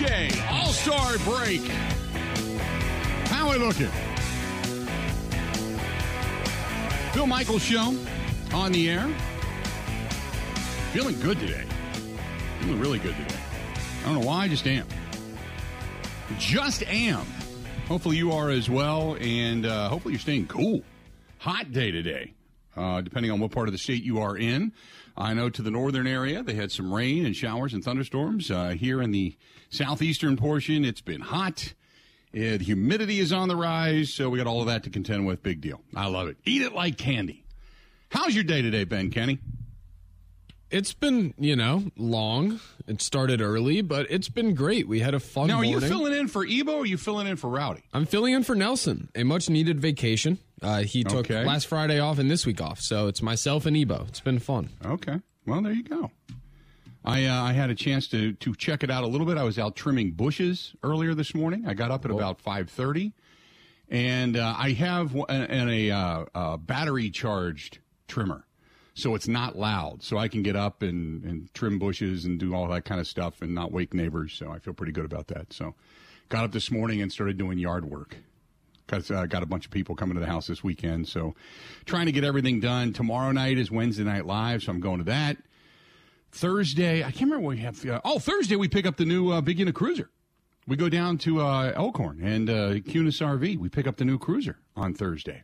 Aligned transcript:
Tuesday, 0.00 0.30
All 0.50 0.72
Star 0.72 1.18
break. 1.18 1.60
How 3.28 3.48
are 3.48 3.58
we 3.58 3.58
looking? 3.58 3.90
Bill 7.12 7.26
Michaels 7.26 7.62
show 7.62 7.94
on 8.54 8.72
the 8.72 8.88
air. 8.88 9.06
Feeling 10.92 11.20
good 11.20 11.38
today. 11.38 11.66
Feeling 12.60 12.80
really 12.80 12.98
good 12.98 13.14
today. 13.14 13.40
I 14.02 14.06
don't 14.06 14.20
know 14.20 14.26
why, 14.26 14.44
I 14.44 14.48
just 14.48 14.66
am. 14.66 14.86
Just 16.38 16.82
am. 16.84 17.26
Hopefully 17.86 18.16
you 18.16 18.32
are 18.32 18.48
as 18.48 18.70
well, 18.70 19.18
and 19.20 19.66
uh, 19.66 19.90
hopefully 19.90 20.14
you're 20.14 20.20
staying 20.20 20.46
cool. 20.46 20.82
Hot 21.40 21.72
day 21.72 21.90
today, 21.90 22.32
uh, 22.76 23.00
depending 23.00 23.30
on 23.30 23.40
what 23.40 23.50
part 23.50 23.68
of 23.68 23.72
the 23.72 23.78
state 23.78 24.02
you 24.02 24.18
are 24.20 24.36
in. 24.36 24.72
I 25.16 25.34
know 25.34 25.50
to 25.50 25.62
the 25.62 25.70
northern 25.70 26.06
area 26.06 26.42
they 26.42 26.54
had 26.54 26.72
some 26.72 26.92
rain 26.92 27.26
and 27.26 27.34
showers 27.36 27.74
and 27.74 27.84
thunderstorms. 27.84 28.50
Uh, 28.50 28.70
here 28.70 29.02
in 29.02 29.10
the 29.10 29.36
southeastern 29.70 30.36
portion, 30.36 30.84
it's 30.84 31.00
been 31.00 31.20
hot. 31.20 31.74
Uh, 32.34 32.56
the 32.56 32.58
humidity 32.58 33.18
is 33.18 33.32
on 33.32 33.48
the 33.48 33.56
rise, 33.56 34.14
so 34.14 34.30
we 34.30 34.38
got 34.38 34.46
all 34.46 34.60
of 34.60 34.66
that 34.68 34.84
to 34.84 34.90
contend 34.90 35.26
with. 35.26 35.42
Big 35.42 35.60
deal. 35.60 35.80
I 35.96 36.06
love 36.06 36.28
it. 36.28 36.36
Eat 36.44 36.62
it 36.62 36.72
like 36.72 36.96
candy. 36.96 37.44
How's 38.10 38.34
your 38.34 38.44
day 38.44 38.62
today, 38.62 38.84
Ben 38.84 39.10
Kenny? 39.10 39.38
It's 40.70 40.92
been, 40.94 41.34
you 41.36 41.56
know, 41.56 41.82
long. 41.96 42.60
It 42.86 43.02
started 43.02 43.40
early, 43.40 43.82
but 43.82 44.06
it's 44.08 44.28
been 44.28 44.54
great. 44.54 44.86
We 44.86 45.00
had 45.00 45.14
a 45.14 45.20
fun 45.20 45.48
Now, 45.48 45.54
are 45.54 45.64
morning. 45.64 45.72
you 45.72 45.80
filling 45.80 46.12
in 46.12 46.28
for 46.28 46.46
Ebo 46.46 46.72
or 46.74 46.82
are 46.82 46.86
you 46.86 46.96
filling 46.96 47.26
in 47.26 47.34
for 47.36 47.50
Rowdy? 47.50 47.82
I'm 47.92 48.06
filling 48.06 48.34
in 48.34 48.44
for 48.44 48.54
Nelson, 48.54 49.08
a 49.16 49.24
much 49.24 49.50
needed 49.50 49.80
vacation. 49.80 50.38
Uh, 50.62 50.82
he 50.82 51.02
took 51.04 51.30
Okay. 51.30 51.44
last 51.44 51.66
Friday 51.66 51.98
off 52.00 52.18
and 52.18 52.30
this 52.30 52.44
week 52.44 52.60
off, 52.60 52.80
so 52.80 53.06
it's 53.08 53.22
myself 53.22 53.64
and 53.66 53.76
Ebo. 53.76 54.04
It's 54.08 54.20
been 54.20 54.38
fun. 54.38 54.68
Okay. 54.84 55.20
Well, 55.46 55.62
there 55.62 55.72
you 55.72 55.82
go. 55.82 56.10
I 57.04 57.24
uh, 57.24 57.42
I 57.42 57.52
had 57.54 57.70
a 57.70 57.74
chance 57.74 58.06
to 58.08 58.34
to 58.34 58.54
check 58.54 58.82
it 58.82 58.90
out 58.90 59.02
a 59.04 59.06
little 59.06 59.26
bit. 59.26 59.38
I 59.38 59.42
was 59.44 59.58
out 59.58 59.74
trimming 59.74 60.10
bushes 60.12 60.74
earlier 60.82 61.14
this 61.14 61.34
morning. 61.34 61.66
I 61.66 61.72
got 61.72 61.90
up 61.90 62.04
at 62.04 62.10
about 62.10 62.42
five 62.42 62.68
thirty, 62.68 63.14
and 63.88 64.36
uh, 64.36 64.54
I 64.58 64.72
have 64.72 65.08
w- 65.14 65.24
an, 65.30 65.42
an- 65.50 65.68
a 65.70 65.90
uh, 65.90 66.24
uh, 66.34 66.56
battery 66.58 67.08
charged 67.08 67.78
trimmer, 68.06 68.44
so 68.92 69.14
it's 69.14 69.28
not 69.28 69.56
loud. 69.56 70.02
So 70.02 70.18
I 70.18 70.28
can 70.28 70.42
get 70.42 70.56
up 70.56 70.82
and, 70.82 71.24
and 71.24 71.54
trim 71.54 71.78
bushes 71.78 72.26
and 72.26 72.38
do 72.38 72.54
all 72.54 72.68
that 72.68 72.84
kind 72.84 73.00
of 73.00 73.06
stuff 73.06 73.40
and 73.40 73.54
not 73.54 73.72
wake 73.72 73.94
neighbors. 73.94 74.34
So 74.34 74.50
I 74.50 74.58
feel 74.58 74.74
pretty 74.74 74.92
good 74.92 75.06
about 75.06 75.28
that. 75.28 75.54
So 75.54 75.74
got 76.28 76.44
up 76.44 76.52
this 76.52 76.70
morning 76.70 77.00
and 77.00 77.10
started 77.10 77.38
doing 77.38 77.56
yard 77.58 77.86
work 77.86 78.16
because 78.90 79.10
I 79.10 79.22
uh, 79.22 79.26
got 79.26 79.42
a 79.42 79.46
bunch 79.46 79.64
of 79.64 79.70
people 79.70 79.94
coming 79.94 80.14
to 80.14 80.20
the 80.20 80.26
house 80.26 80.46
this 80.46 80.64
weekend. 80.64 81.06
So 81.08 81.34
trying 81.84 82.06
to 82.06 82.12
get 82.12 82.24
everything 82.24 82.60
done. 82.60 82.92
Tomorrow 82.92 83.32
night 83.32 83.58
is 83.58 83.70
Wednesday 83.70 84.04
Night 84.04 84.26
Live, 84.26 84.62
so 84.62 84.72
I'm 84.72 84.80
going 84.80 84.98
to 84.98 85.04
that. 85.04 85.36
Thursday, 86.32 87.00
I 87.00 87.10
can't 87.10 87.22
remember 87.22 87.46
what 87.46 87.56
we 87.56 87.62
have. 87.62 87.84
Uh, 87.86 88.00
oh, 88.04 88.18
Thursday 88.18 88.56
we 88.56 88.68
pick 88.68 88.86
up 88.86 88.96
the 88.96 89.04
new 89.04 89.30
uh, 89.30 89.40
Big 89.40 89.58
Unit 89.58 89.74
Cruiser. 89.74 90.10
We 90.66 90.76
go 90.76 90.88
down 90.88 91.18
to 91.18 91.40
uh, 91.40 91.72
Elkhorn 91.74 92.22
and 92.22 92.48
uh, 92.48 92.74
Kunes 92.80 93.20
RV. 93.20 93.58
We 93.58 93.68
pick 93.68 93.86
up 93.86 93.96
the 93.96 94.04
new 94.04 94.18
cruiser 94.18 94.58
on 94.76 94.94
Thursday. 94.94 95.42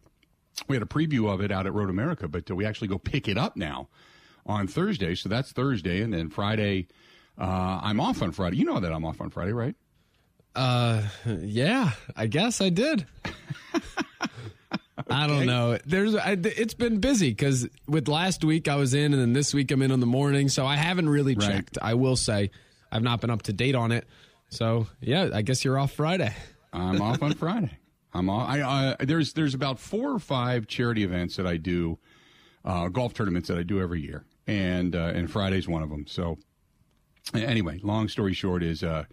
We 0.69 0.77
had 0.77 0.83
a 0.83 0.86
preview 0.86 1.33
of 1.33 1.41
it 1.41 1.50
out 1.50 1.66
at 1.66 1.75
Road 1.75 1.91
America, 1.91 2.28
but 2.28 2.50
uh, 2.50 2.55
we 2.55 2.64
actually 2.64 2.88
go 2.88 2.98
pick 2.98 3.27
it 3.27 3.36
up 3.36 3.56
now 3.56 3.88
on 4.44 4.69
Thursday. 4.69 5.14
So 5.14 5.28
that's 5.28 5.53
Thursday, 5.53 6.03
and 6.03 6.12
then 6.12 6.31
Friday. 6.31 6.88
Uh, 7.38 7.81
I'm 7.83 8.00
off 8.00 8.22
on 8.22 8.33
Friday. 8.33 8.56
You 8.56 8.64
know 8.64 8.81
that 8.81 8.92
I'm 8.92 9.05
off 9.05 9.20
on 9.20 9.31
Friday, 9.31 9.53
right? 9.53 9.75
Uh, 10.56 11.02
yeah, 11.40 11.90
I 12.16 12.26
guess 12.26 12.60
I 12.60 12.70
did. 12.70 13.06
I 15.08 15.26
don't 15.26 15.46
know. 15.46 15.78
There's, 15.84 16.14
I, 16.16 16.32
it's 16.42 16.74
been 16.74 16.98
busy 17.00 17.30
because 17.30 17.68
with 17.86 18.08
last 18.08 18.42
week 18.42 18.66
I 18.66 18.76
was 18.76 18.94
in, 18.94 19.12
and 19.12 19.20
then 19.20 19.32
this 19.34 19.52
week 19.54 19.70
I'm 19.70 19.82
in 19.82 19.90
in 19.90 20.00
the 20.00 20.06
morning, 20.06 20.48
so 20.48 20.66
I 20.66 20.76
haven't 20.76 21.08
really 21.08 21.34
Right. 21.34 21.47
checked. 21.48 21.78
I 21.81 21.94
will 21.94 22.16
say 22.16 22.50
I've 22.91 23.03
not 23.03 23.20
been 23.20 23.31
up 23.31 23.42
to 23.42 23.53
date 23.53 23.75
on 23.75 23.92
it. 23.92 24.06
So 24.48 24.86
yeah, 25.00 25.28
I 25.34 25.42
guess 25.42 25.64
you're 25.64 25.78
off 25.78 25.92
Friday. 25.92 26.32
I'm 26.72 27.00
off 27.02 27.22
on 27.22 27.34
Friday. 27.34 27.70
I'm 28.14 28.31
off. 28.31 28.48
I, 28.48 28.60
uh, 28.62 28.97
there's 29.00 29.34
there's 29.34 29.54
about 29.54 29.78
four 29.78 30.10
or 30.12 30.19
five 30.19 30.66
charity 30.66 31.04
events 31.04 31.36
that 31.36 31.47
I 31.47 31.58
do, 31.58 31.98
uh, 32.64 32.88
golf 32.88 33.12
tournaments 33.12 33.48
that 33.48 33.58
I 33.58 33.62
do 33.62 33.81
every 33.81 34.00
year, 34.00 34.25
and 34.47 34.97
uh, 34.97 35.12
and 35.14 35.31
Friday's 35.31 35.69
one 35.69 35.82
of 35.82 35.91
them. 35.91 36.06
So 36.06 36.38
anyway, 37.34 37.81
long 37.82 38.08
story 38.08 38.32
short 38.32 38.62
is 38.62 38.82
uh, 38.82 39.04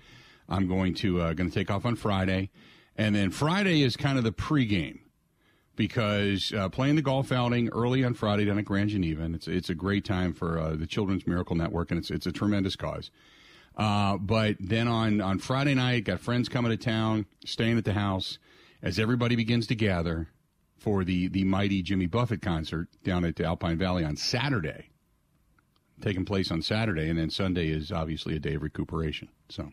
I'm 0.50 0.68
going 0.68 0.94
to 0.96 1.22
uh, 1.22 1.34
going 1.34 1.50
to 1.50 1.54
take 1.56 1.72
off 1.72 1.86
on 1.86 1.96
Friday, 1.96 2.50
and 2.96 3.16
then 3.16 3.32
Friday 3.32 3.82
is 3.82 3.96
kind 3.96 4.18
of 4.18 4.24
the 4.24 4.32
pregame 4.32 5.00
because 5.76 6.54
uh, 6.54 6.70
playing 6.70 6.96
the 6.96 7.02
golf 7.02 7.32
outing 7.32 7.70
early 7.70 8.04
on 8.04 8.14
Friday 8.14 8.46
down 8.46 8.60
at 8.60 8.66
Grand 8.66 8.90
Geneva, 8.90 9.24
and 9.24 9.36
it's 9.36 9.48
it's 9.48 9.70
a 9.70 9.76
great 9.76 10.06
time 10.06 10.34
for 10.34 10.60
uh, 10.60 10.76
the 10.76 10.88
Children's 10.88 11.26
Miracle 11.26 11.56
Network, 11.56 11.92
and 11.92 12.00
it's 12.00 12.12
it's 12.12 12.26
a 12.26 12.32
tremendous 12.32 12.76
cause. 12.76 13.12
Uh, 13.76 14.18
but 14.18 14.56
then 14.60 14.88
on 14.88 15.22
on 15.22 15.40
Friday 15.40 15.74
night, 15.74 16.06
got 16.06 16.20
friends 16.20 16.50
coming 16.50 16.72
to 16.72 16.78
town, 16.78 17.26
staying 17.46 17.78
at 17.78 17.86
the 17.86 17.94
house 17.94 18.38
as 18.82 19.00
everybody 19.00 19.36
begins 19.36 19.68
to 19.68 19.76
gather 19.76 20.28
for 20.78 21.04
the 21.04 21.28
the 21.30 21.44
mighty 21.44 21.82
Jimmy 21.82 22.06
Buffett 22.06 22.42
concert 22.42 22.88
down 23.04 23.26
at 23.26 23.36
the 23.36 23.46
Alpine 23.46 23.78
Valley 23.78 24.04
on 24.04 24.16
Saturday, 24.16 24.90
taking 26.02 26.26
place 26.26 26.52
on 26.52 26.62
Saturday, 26.62 27.10
and 27.10 27.18
then 27.18 27.30
Sunday 27.30 27.70
is 27.70 27.92
obviously 27.92 28.36
a 28.36 28.40
day 28.40 28.56
of 28.56 28.62
recuperation. 28.62 29.30
So, 29.50 29.72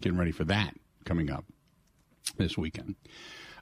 getting 0.00 0.18
ready 0.18 0.32
for 0.32 0.44
that 0.44 0.74
coming 1.04 1.30
up 1.30 1.44
this 2.36 2.58
weekend. 2.58 2.96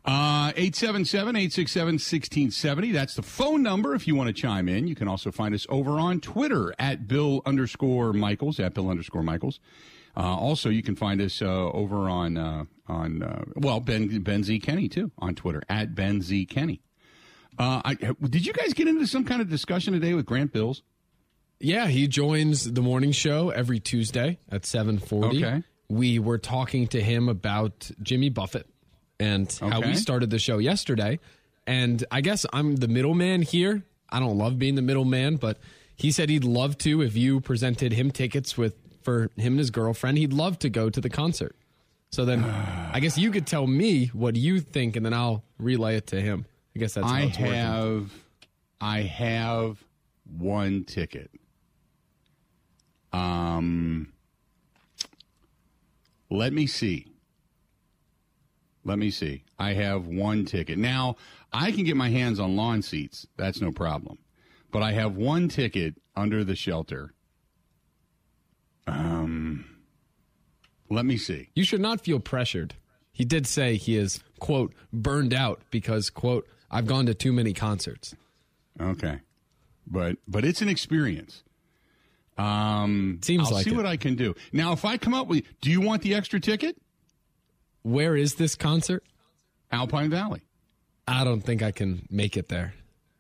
Uh, 0.05 0.53
877-867-1670. 0.53 2.93
That's 2.93 3.15
the 3.15 3.23
phone 3.23 3.63
number 3.63 3.95
if 3.95 4.07
you 4.07 4.15
want 4.15 4.29
to 4.29 4.33
chime 4.33 4.69
in. 4.69 4.87
You 4.87 4.95
can 4.95 5.09
also 5.09 5.31
find 5.31 5.55
us 5.55 5.67
over 5.69 6.01
on 6.01 6.21
Twitter 6.21 6.75
at 6.79 7.07
Bill 7.09 7.43
underscore 7.45 8.13
Michaels, 8.13 8.61
at 8.61 8.75
Bill 8.75 8.89
underscore 8.89 9.23
Michaels. 9.23 9.61
Uh, 10.17 10.37
also, 10.37 10.71
you 10.71 10.83
can 10.83 10.97
find 10.97 11.21
us 11.21 11.43
uh, 11.43 11.47
over 11.47 12.09
on, 12.09 12.39
uh, 12.39 12.65
on 12.87 13.23
uh, 13.23 13.45
well, 13.57 13.81
Ben, 13.81 14.21
ben 14.21 14.43
Z. 14.43 14.61
Kenny, 14.61 14.89
too, 14.89 15.13
on 15.19 15.35
Twitter, 15.35 15.63
at 15.69 15.95
Ben 15.95 16.23
Z. 16.23 16.47
Kenny. 16.47 16.81
Uh, 17.59 17.83
I, 17.85 17.95
did 17.95 18.47
you 18.47 18.53
guys 18.53 18.73
get 18.73 18.89
into 18.89 19.07
some 19.07 19.25
kind 19.25 19.43
of 19.43 19.51
discussion 19.51 19.93
today 19.93 20.15
with 20.15 20.27
Grant 20.27 20.53
Bills? 20.53 20.83
Yeah, 21.61 21.89
he 21.89 22.07
joins 22.07 22.73
the 22.73 22.81
morning 22.81 23.11
show 23.11 23.51
every 23.51 23.81
Tuesday 23.81 24.39
at 24.51 24.63
7:40. 24.63 25.45
Okay. 25.45 25.63
We 25.89 26.19
were 26.19 26.39
talking 26.39 26.87
to 26.89 27.01
him 27.01 27.29
about 27.29 27.91
Jimmy 28.03 28.29
Buffett 28.29 28.67
and 29.19 29.51
how 29.61 29.81
we 29.81 29.95
started 29.95 30.31
the 30.31 30.39
show 30.39 30.59
yesterday. 30.59 31.19
And 31.67 32.05
I 32.11 32.21
guess 32.21 32.47
I'm 32.53 32.77
the 32.77 32.89
middleman 32.89 33.43
here. 33.43 33.83
I 34.11 34.21
don't 34.21 34.39
love 34.39 34.59
being 34.59 34.75
the 34.75 34.83
middleman, 34.83 35.37
but 35.37 35.59
he 35.97 36.11
said 36.13 36.31
he'd 36.31 36.45
love 36.45 36.79
to 36.79 37.03
if 37.03 37.17
you 37.17 37.41
presented 37.41 37.93
him 37.93 38.11
tickets 38.11 38.57
with 38.57 38.75
for 39.03 39.31
him 39.37 39.55
and 39.55 39.59
his 39.59 39.71
girlfriend. 39.71 40.19
He'd 40.19 40.33
love 40.33 40.59
to 40.61 40.71
go 40.71 40.91
to 40.91 41.01
the 41.01 41.11
concert. 41.11 41.57
So 42.11 42.25
then 42.25 42.45
I 42.93 43.01
guess 43.01 43.19
you 43.19 43.31
could 43.31 43.47
tell 43.47 43.67
me 43.67 44.07
what 44.09 44.37
you 44.37 44.61
think 44.61 44.97
and 44.97 45.05
then 45.05 45.13
I'll 45.13 45.45
relay 45.59 45.97
it 45.97 46.07
to 46.09 46.21
him. 46.21 46.47
I 46.75 46.79
guess 46.79 46.95
that's 46.95 47.07
how 47.07 47.15
I 47.15 47.21
it's 47.23 47.39
working. 47.39 47.55
have, 47.55 48.13
I 48.81 49.01
have 49.03 49.83
one 50.37 50.85
ticket. 50.85 51.31
Um, 53.13 54.13
let 56.31 56.53
me 56.53 56.67
see. 56.67 57.13
Let 58.85 58.99
me 58.99 59.11
see. 59.11 59.45
I 59.59 59.75
have 59.75 60.07
one 60.07 60.45
ticket. 60.45 60.79
Now, 60.79 61.17
I 61.53 61.73
can 61.73 61.85
get 61.85 61.97
my 61.97 62.09
hands 62.09 62.41
on 62.41 62.57
lawn 62.57 62.83
seats. 62.83 63.27
That's 63.37 63.61
no 63.61 63.71
problem. 63.73 64.19
But 64.71 64.83
I 64.83 64.93
have 64.93 65.17
one 65.17 65.49
ticket 65.49 65.97
under 66.17 66.45
the 66.45 66.57
shelter. 66.57 67.15
Um, 68.87 69.65
let 70.89 71.05
me 71.05 71.17
see. 71.17 71.51
You 71.55 71.65
should 71.65 71.81
not 71.81 72.01
feel 72.01 72.21
pressured. 72.21 72.75
He 73.13 73.25
did 73.25 73.47
say 73.47 73.77
he 73.77 73.97
is, 73.97 74.23
quote, 74.39 74.75
burned 74.93 75.35
out 75.35 75.63
because, 75.71 76.09
quote, 76.09 76.47
I've 76.71 76.87
gone 76.87 77.07
to 77.07 77.15
too 77.15 77.33
many 77.33 77.53
concerts. 77.53 78.15
Okay. 78.81 79.21
But 79.87 80.19
but 80.27 80.45
it's 80.45 80.63
an 80.63 80.69
experience. 80.69 81.43
Um 82.39 83.19
Seems 83.23 83.49
I'll 83.49 83.55
like 83.55 83.65
see 83.65 83.71
it. 83.71 83.77
what 83.77 83.87
I 83.87 83.97
can 83.97 84.15
do. 84.15 84.35
Now 84.53 84.73
if 84.73 84.85
I 84.85 84.97
come 84.97 85.15
up 85.15 85.27
with 85.27 85.45
do 85.61 85.71
you 85.71 85.81
want 85.81 86.03
the 86.03 86.15
extra 86.15 86.41
ticket? 86.41 86.77
Where 87.83 88.17
is 88.17 88.35
this 88.37 88.55
concert? 88.55 89.05
Alpine 89.71 90.11
Valley. 90.11 90.43
I 91.07 91.25
don't 91.25 91.41
think 91.41 91.63
I 91.63 91.73
can 91.73 92.07
make 92.11 92.37
it 92.37 92.49
there. 92.49 92.75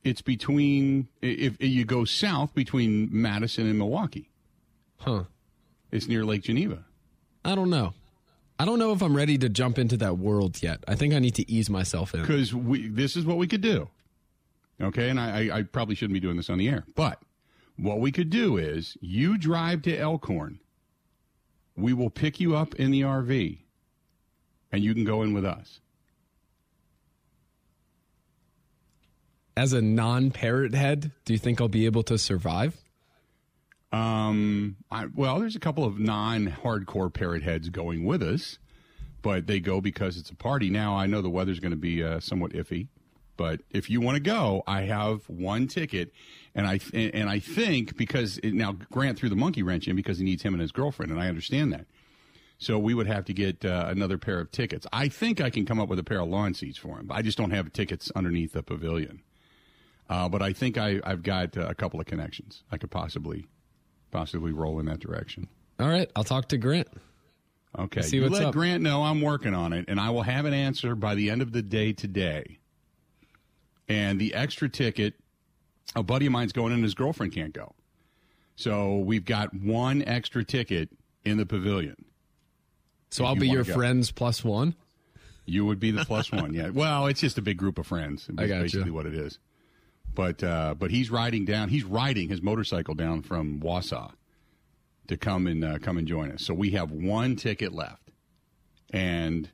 It's 0.04 0.22
between 0.22 1.08
if, 1.20 1.54
if 1.58 1.68
you 1.68 1.84
go 1.84 2.04
south 2.04 2.54
between 2.54 3.08
Madison 3.10 3.66
and 3.66 3.78
Milwaukee. 3.78 4.30
Huh. 4.98 5.24
It's 5.90 6.06
near 6.06 6.24
Lake 6.24 6.42
Geneva. 6.42 6.84
I 7.44 7.54
don't 7.54 7.70
know. 7.70 7.94
I 8.58 8.64
don't 8.64 8.78
know 8.78 8.92
if 8.92 9.02
I'm 9.02 9.16
ready 9.16 9.38
to 9.38 9.48
jump 9.48 9.78
into 9.78 9.96
that 9.98 10.18
world 10.18 10.62
yet. 10.62 10.82
I 10.88 10.96
think 10.96 11.14
I 11.14 11.18
need 11.18 11.34
to 11.36 11.50
ease 11.50 11.70
myself 11.70 12.14
in. 12.14 12.20
Because 12.20 12.54
we 12.54 12.88
this 12.88 13.16
is 13.16 13.24
what 13.24 13.36
we 13.38 13.46
could 13.46 13.60
do. 13.60 13.88
Okay, 14.80 15.08
and 15.10 15.18
I, 15.18 15.48
I, 15.48 15.58
I 15.58 15.62
probably 15.62 15.94
shouldn't 15.94 16.14
be 16.14 16.20
doing 16.20 16.36
this 16.36 16.50
on 16.50 16.58
the 16.58 16.68
air, 16.68 16.84
but 16.94 17.20
what 17.78 18.00
we 18.00 18.12
could 18.12 18.28
do 18.28 18.56
is 18.56 18.96
you 19.00 19.38
drive 19.38 19.82
to 19.82 19.96
Elkhorn. 19.96 20.58
We 21.76 21.92
will 21.92 22.10
pick 22.10 22.40
you 22.40 22.56
up 22.56 22.74
in 22.74 22.90
the 22.90 23.02
RV, 23.02 23.58
and 24.72 24.82
you 24.82 24.94
can 24.94 25.04
go 25.04 25.22
in 25.22 25.32
with 25.32 25.44
us. 25.44 25.80
As 29.56 29.72
a 29.72 29.80
non 29.80 30.30
parrot 30.30 30.74
head, 30.74 31.12
do 31.24 31.32
you 31.32 31.38
think 31.38 31.60
I'll 31.60 31.68
be 31.68 31.86
able 31.86 32.02
to 32.04 32.18
survive? 32.18 32.76
Um, 33.90 34.76
I, 34.90 35.06
well, 35.06 35.38
there's 35.38 35.56
a 35.56 35.60
couple 35.60 35.84
of 35.84 35.98
non-hardcore 35.98 37.12
parrot 37.12 37.42
heads 37.42 37.70
going 37.70 38.04
with 38.04 38.22
us, 38.22 38.58
but 39.22 39.46
they 39.46 39.60
go 39.60 39.80
because 39.80 40.18
it's 40.18 40.30
a 40.30 40.34
party. 40.34 40.68
Now 40.68 40.96
I 40.96 41.06
know 41.06 41.22
the 41.22 41.30
weather's 41.30 41.58
going 41.58 41.70
to 41.70 41.76
be 41.76 42.04
uh, 42.04 42.20
somewhat 42.20 42.52
iffy, 42.52 42.88
but 43.36 43.60
if 43.70 43.88
you 43.88 44.00
want 44.00 44.16
to 44.16 44.20
go, 44.20 44.62
I 44.66 44.82
have 44.82 45.22
one 45.28 45.68
ticket, 45.68 46.12
and 46.54 46.66
I 46.66 46.80
and 46.92 47.28
I 47.28 47.38
think 47.38 47.96
because 47.96 48.38
it, 48.38 48.54
now 48.54 48.72
Grant 48.90 49.18
threw 49.18 49.28
the 49.28 49.36
monkey 49.36 49.62
wrench 49.62 49.88
in 49.88 49.96
because 49.96 50.18
he 50.18 50.24
needs 50.24 50.42
him 50.42 50.54
and 50.54 50.60
his 50.60 50.72
girlfriend, 50.72 51.12
and 51.12 51.20
I 51.20 51.28
understand 51.28 51.72
that. 51.72 51.86
So 52.58 52.78
we 52.78 52.92
would 52.92 53.06
have 53.06 53.24
to 53.26 53.32
get 53.32 53.64
uh, 53.64 53.86
another 53.88 54.18
pair 54.18 54.40
of 54.40 54.50
tickets. 54.50 54.86
I 54.92 55.08
think 55.08 55.40
I 55.40 55.48
can 55.48 55.64
come 55.64 55.78
up 55.78 55.88
with 55.88 56.00
a 56.00 56.04
pair 56.04 56.20
of 56.20 56.28
lawn 56.28 56.54
seats 56.54 56.76
for 56.76 56.98
him. 56.98 57.08
I 57.10 57.22
just 57.22 57.38
don't 57.38 57.52
have 57.52 57.72
tickets 57.72 58.10
underneath 58.16 58.52
the 58.52 58.64
pavilion. 58.64 59.22
Uh, 60.10 60.28
but 60.28 60.42
I 60.42 60.52
think 60.52 60.76
I, 60.76 61.00
I've 61.04 61.22
got 61.22 61.56
uh, 61.56 61.66
a 61.68 61.74
couple 61.74 62.00
of 62.00 62.06
connections. 62.06 62.64
I 62.72 62.78
could 62.78 62.90
possibly 62.90 63.46
possibly 64.10 64.52
roll 64.52 64.80
in 64.80 64.86
that 64.86 65.00
direction. 65.00 65.48
All 65.78 65.88
right, 65.88 66.10
I'll 66.16 66.24
talk 66.24 66.48
to 66.48 66.58
Grant. 66.58 66.88
Okay. 67.78 68.02
See 68.02 68.16
you 68.16 68.22
what's 68.22 68.34
let 68.34 68.46
up. 68.46 68.54
Grant 68.54 68.82
know 68.82 69.02
I'm 69.02 69.20
working 69.20 69.54
on 69.54 69.72
it, 69.72 69.84
and 69.88 70.00
I 70.00 70.10
will 70.10 70.22
have 70.22 70.46
an 70.46 70.54
answer 70.54 70.94
by 70.94 71.14
the 71.14 71.30
end 71.30 71.42
of 71.42 71.52
the 71.52 71.62
day 71.62 71.92
today. 71.92 72.58
And 73.88 74.20
the 74.20 74.34
extra 74.34 74.68
ticket, 74.68 75.14
a 75.94 76.02
buddy 76.02 76.26
of 76.26 76.32
mine's 76.32 76.52
going 76.52 76.72
and 76.72 76.82
his 76.82 76.94
girlfriend 76.94 77.32
can't 77.32 77.52
go. 77.52 77.74
So 78.56 78.96
we've 78.96 79.24
got 79.24 79.54
one 79.54 80.02
extra 80.02 80.44
ticket 80.44 80.90
in 81.24 81.36
the 81.36 81.46
pavilion. 81.46 82.04
So 83.10 83.24
I'll 83.24 83.34
you 83.34 83.40
be 83.40 83.48
your 83.48 83.64
friends 83.64 84.10
plus 84.10 84.44
one. 84.44 84.74
You 85.46 85.64
would 85.64 85.80
be 85.80 85.90
the 85.90 86.04
plus 86.04 86.30
one, 86.30 86.52
yeah. 86.52 86.68
Well, 86.74 87.06
it's 87.06 87.20
just 87.20 87.38
a 87.38 87.42
big 87.42 87.56
group 87.56 87.78
of 87.78 87.86
friends. 87.86 88.26
That's 88.26 88.38
I 88.38 88.46
gotcha. 88.48 88.62
basically 88.62 88.90
what 88.90 89.06
it 89.06 89.14
is. 89.14 89.38
But 90.14 90.42
uh, 90.42 90.74
but 90.74 90.90
he's 90.90 91.10
riding 91.10 91.44
down. 91.44 91.68
He's 91.68 91.84
riding 91.84 92.28
his 92.28 92.42
motorcycle 92.42 92.94
down 92.94 93.22
from 93.22 93.60
Wausau 93.60 94.12
to 95.06 95.16
come 95.16 95.46
and 95.46 95.64
uh, 95.64 95.78
come 95.78 95.96
and 95.96 96.06
join 96.06 96.32
us. 96.32 96.44
So 96.44 96.52
we 96.54 96.72
have 96.72 96.90
one 96.90 97.36
ticket 97.36 97.72
left, 97.72 98.10
and 98.92 99.48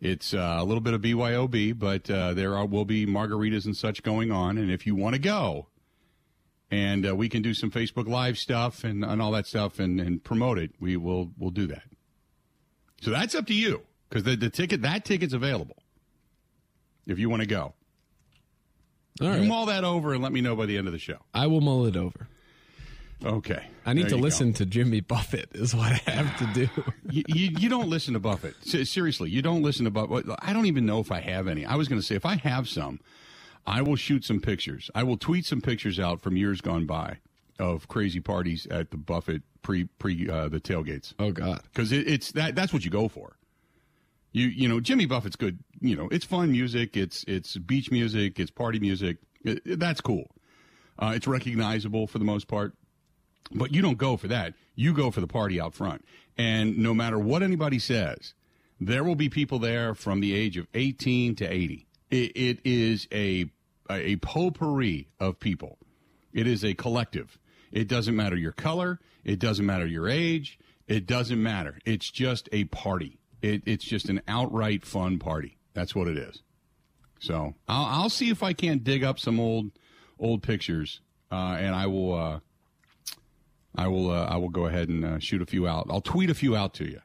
it's 0.00 0.34
uh, 0.34 0.56
a 0.58 0.64
little 0.64 0.80
bit 0.80 0.94
of 0.94 1.00
BYOB, 1.00 1.78
but 1.78 2.10
uh, 2.10 2.34
there 2.34 2.56
are, 2.56 2.66
will 2.66 2.84
be 2.84 3.06
margaritas 3.06 3.64
and 3.64 3.76
such 3.76 4.02
going 4.02 4.30
on. 4.30 4.58
And 4.58 4.70
if 4.70 4.86
you 4.86 4.94
want 4.94 5.14
to 5.14 5.20
go, 5.20 5.68
and 6.72 7.06
uh, 7.06 7.14
we 7.14 7.28
can 7.28 7.42
do 7.42 7.52
some 7.52 7.70
Facebook 7.70 8.08
Live 8.08 8.38
stuff 8.38 8.82
and, 8.82 9.04
and 9.04 9.20
all 9.20 9.30
that 9.32 9.46
stuff 9.46 9.78
and, 9.78 10.00
and 10.00 10.24
promote 10.24 10.58
it, 10.58 10.72
we 10.80 10.96
will 10.96 11.30
we'll 11.38 11.50
do 11.50 11.66
that. 11.66 11.82
So 13.02 13.10
that's 13.10 13.34
up 13.34 13.46
to 13.48 13.54
you 13.54 13.82
because 14.08 14.24
the, 14.24 14.34
the 14.36 14.48
ticket 14.50 14.82
that 14.82 15.04
ticket's 15.04 15.34
available 15.34 15.76
if 17.06 17.18
you 17.18 17.28
want 17.28 17.42
to 17.42 17.46
go. 17.46 17.74
All 19.20 19.28
right. 19.28 19.42
You 19.42 19.48
mull 19.48 19.66
that 19.66 19.84
over 19.84 20.14
and 20.14 20.22
let 20.22 20.32
me 20.32 20.40
know 20.40 20.56
by 20.56 20.64
the 20.64 20.78
end 20.78 20.86
of 20.86 20.92
the 20.94 20.98
show. 20.98 21.18
I 21.34 21.46
will 21.46 21.60
mull 21.60 21.84
it 21.84 21.96
over. 21.96 22.28
Okay. 23.22 23.66
I 23.84 23.92
need 23.92 24.04
There 24.04 24.10
to 24.10 24.16
you 24.16 24.20
go. 24.20 24.24
listen 24.24 24.52
to 24.54 24.66
Jimmy 24.66 25.00
Buffett. 25.00 25.50
Is 25.52 25.74
what 25.74 25.92
I 25.92 26.10
have 26.10 26.38
to 26.38 26.46
do. 26.54 26.68
you, 27.10 27.22
you, 27.28 27.50
you 27.58 27.68
don't 27.68 27.88
listen 27.88 28.14
to 28.14 28.20
Buffett. 28.20 28.56
Seriously, 28.64 29.28
you 29.28 29.42
don't 29.42 29.62
listen 29.62 29.84
to 29.84 29.90
Buffett. 29.90 30.24
I 30.40 30.54
don't 30.54 30.66
even 30.66 30.86
know 30.86 31.00
if 31.00 31.12
I 31.12 31.20
have 31.20 31.46
any. 31.48 31.66
I 31.66 31.74
was 31.76 31.88
going 31.88 32.00
to 32.00 32.06
say, 32.06 32.14
if 32.14 32.24
I 32.24 32.36
have 32.36 32.68
some, 32.68 32.98
I 33.66 33.82
will 33.82 33.96
shoot 33.96 34.24
some 34.24 34.40
pictures. 34.40 34.90
I 34.94 35.02
will 35.04 35.16
tweet 35.16 35.44
some 35.44 35.60
pictures 35.60 36.00
out 36.00 36.20
from 36.20 36.36
years 36.36 36.60
gone 36.60 36.86
by 36.86 37.18
of 37.58 37.86
crazy 37.88 38.18
parties 38.20 38.66
at 38.70 38.90
the 38.90 38.96
Buffett 38.96 39.42
pre 39.62 39.84
pre 39.84 40.28
uh, 40.28 40.48
the 40.48 40.60
tailgates 40.60 41.14
Oh 41.18 41.30
God. 41.30 41.60
because 41.72 41.92
it, 41.92 42.08
it's 42.08 42.32
that 42.32 42.54
that's 42.54 42.72
what 42.72 42.84
you 42.84 42.90
go 42.90 43.08
for. 43.08 43.36
You 44.32 44.46
you 44.48 44.68
know 44.68 44.80
Jimmy 44.80 45.06
Buffett's 45.06 45.36
good. 45.36 45.58
You 45.80 45.94
know 45.96 46.08
it's 46.10 46.24
fun 46.24 46.50
music. 46.52 46.96
It's 46.96 47.24
it's 47.28 47.56
beach 47.56 47.90
music. 47.90 48.40
It's 48.40 48.50
party 48.50 48.80
music. 48.80 49.18
It- 49.44 49.62
it- 49.64 49.78
that's 49.78 50.00
cool. 50.00 50.34
Uh, 50.98 51.12
it's 51.14 51.26
recognizable 51.26 52.06
for 52.06 52.18
the 52.18 52.24
most 52.24 52.48
part. 52.48 52.74
But 53.54 53.72
you 53.74 53.82
don't 53.82 53.98
go 53.98 54.16
for 54.16 54.28
that. 54.28 54.54
You 54.74 54.92
go 54.94 55.10
for 55.10 55.20
the 55.20 55.26
party 55.26 55.60
out 55.60 55.74
front. 55.74 56.04
And 56.38 56.78
no 56.78 56.94
matter 56.94 57.18
what 57.18 57.42
anybody 57.42 57.78
says, 57.78 58.34
there 58.80 59.04
will 59.04 59.14
be 59.16 59.28
people 59.28 59.58
there 59.58 59.94
from 59.94 60.20
the 60.20 60.32
age 60.34 60.56
of 60.56 60.66
18 60.74 61.34
to 61.36 61.44
80. 61.46 61.86
It, 62.12 62.36
it 62.36 62.58
is 62.64 63.08
a, 63.10 63.46
a 63.90 64.16
potpourri 64.16 65.08
of 65.18 65.40
people. 65.40 65.78
It 66.32 66.46
is 66.46 66.62
a 66.62 66.74
collective. 66.74 67.38
It 67.72 67.88
doesn't 67.88 68.14
matter 68.14 68.36
your 68.36 68.52
color. 68.52 69.00
It 69.24 69.38
doesn't 69.38 69.64
matter 69.64 69.86
your 69.86 70.08
age. 70.08 70.58
It 70.86 71.06
doesn't 71.06 71.42
matter. 71.42 71.78
It's 71.86 72.10
just 72.10 72.50
a 72.52 72.64
party. 72.64 73.18
It, 73.40 73.62
it's 73.64 73.84
just 73.84 74.10
an 74.10 74.20
outright 74.28 74.84
fun 74.84 75.18
party. 75.18 75.56
That's 75.72 75.94
what 75.94 76.06
it 76.06 76.18
is. 76.18 76.42
So 77.18 77.54
I'll, 77.66 78.02
I'll 78.02 78.10
see 78.10 78.28
if 78.28 78.42
I 78.42 78.52
can't 78.52 78.84
dig 78.84 79.02
up 79.02 79.18
some 79.18 79.40
old 79.40 79.70
old 80.18 80.42
pictures, 80.42 81.00
uh, 81.30 81.56
and 81.58 81.74
I 81.74 81.86
will 81.86 82.14
uh, 82.14 82.40
I 83.74 83.88
will 83.88 84.10
uh, 84.10 84.26
I 84.26 84.36
will 84.36 84.50
go 84.50 84.66
ahead 84.66 84.88
and 84.88 85.04
uh, 85.04 85.18
shoot 85.18 85.40
a 85.40 85.46
few 85.46 85.66
out. 85.66 85.86
I'll 85.88 86.00
tweet 86.02 86.30
a 86.30 86.34
few 86.34 86.54
out 86.54 86.74
to 86.74 86.84
you. 86.84 87.00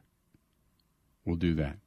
We'll 1.24 1.36
do 1.36 1.54
that. 1.54 1.78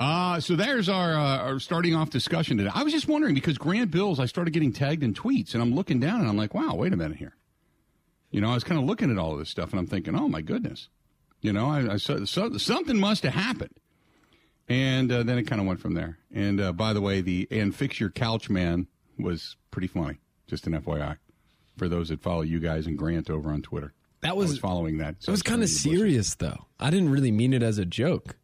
Uh, 0.00 0.40
so 0.40 0.56
there's 0.56 0.88
our, 0.88 1.12
uh, 1.12 1.38
our 1.38 1.60
starting 1.60 1.94
off 1.94 2.08
discussion 2.08 2.56
today. 2.56 2.70
I 2.74 2.82
was 2.82 2.92
just 2.92 3.06
wondering 3.06 3.34
because 3.34 3.58
Grant 3.58 3.90
Bills, 3.90 4.18
I 4.18 4.24
started 4.24 4.52
getting 4.52 4.72
tagged 4.72 5.02
in 5.02 5.12
tweets, 5.12 5.52
and 5.52 5.62
I'm 5.62 5.74
looking 5.74 6.00
down 6.00 6.20
and 6.20 6.28
I'm 6.28 6.38
like, 6.38 6.54
wow, 6.54 6.74
wait 6.74 6.94
a 6.94 6.96
minute 6.96 7.18
here. 7.18 7.36
You 8.30 8.40
know, 8.40 8.50
I 8.50 8.54
was 8.54 8.64
kind 8.64 8.80
of 8.80 8.86
looking 8.86 9.10
at 9.10 9.18
all 9.18 9.34
of 9.34 9.38
this 9.38 9.50
stuff, 9.50 9.72
and 9.72 9.78
I'm 9.78 9.86
thinking, 9.86 10.14
oh 10.16 10.26
my 10.26 10.40
goodness, 10.40 10.88
you 11.42 11.52
know, 11.52 11.66
I, 11.66 11.94
I 11.94 11.96
saw, 11.98 12.24
so, 12.24 12.56
something 12.56 12.98
must 12.98 13.24
have 13.24 13.34
happened. 13.34 13.74
And 14.70 15.12
uh, 15.12 15.22
then 15.22 15.36
it 15.36 15.42
kind 15.42 15.60
of 15.60 15.66
went 15.66 15.80
from 15.80 15.92
there. 15.92 16.16
And 16.32 16.60
uh, 16.60 16.72
by 16.72 16.94
the 16.94 17.00
way, 17.02 17.20
the 17.20 17.46
and 17.50 17.74
fix 17.74 18.00
your 18.00 18.08
couch 18.08 18.48
man 18.48 18.86
was 19.18 19.56
pretty 19.70 19.88
funny. 19.88 20.18
Just 20.46 20.66
an 20.66 20.80
FYI 20.80 21.18
for 21.76 21.88
those 21.88 22.08
that 22.08 22.22
follow 22.22 22.42
you 22.42 22.60
guys 22.60 22.86
and 22.86 22.96
Grant 22.96 23.28
over 23.28 23.50
on 23.50 23.62
Twitter. 23.62 23.92
That 24.22 24.30
I 24.30 24.34
was 24.34 24.50
was 24.50 24.58
following 24.60 24.98
that. 24.98 25.16
It 25.26 25.30
was 25.30 25.42
kind 25.42 25.62
of 25.62 25.68
serious 25.68 26.36
though. 26.36 26.66
I 26.78 26.90
didn't 26.90 27.10
really 27.10 27.32
mean 27.32 27.52
it 27.52 27.62
as 27.62 27.78
a 27.78 27.84
joke. 27.84 28.36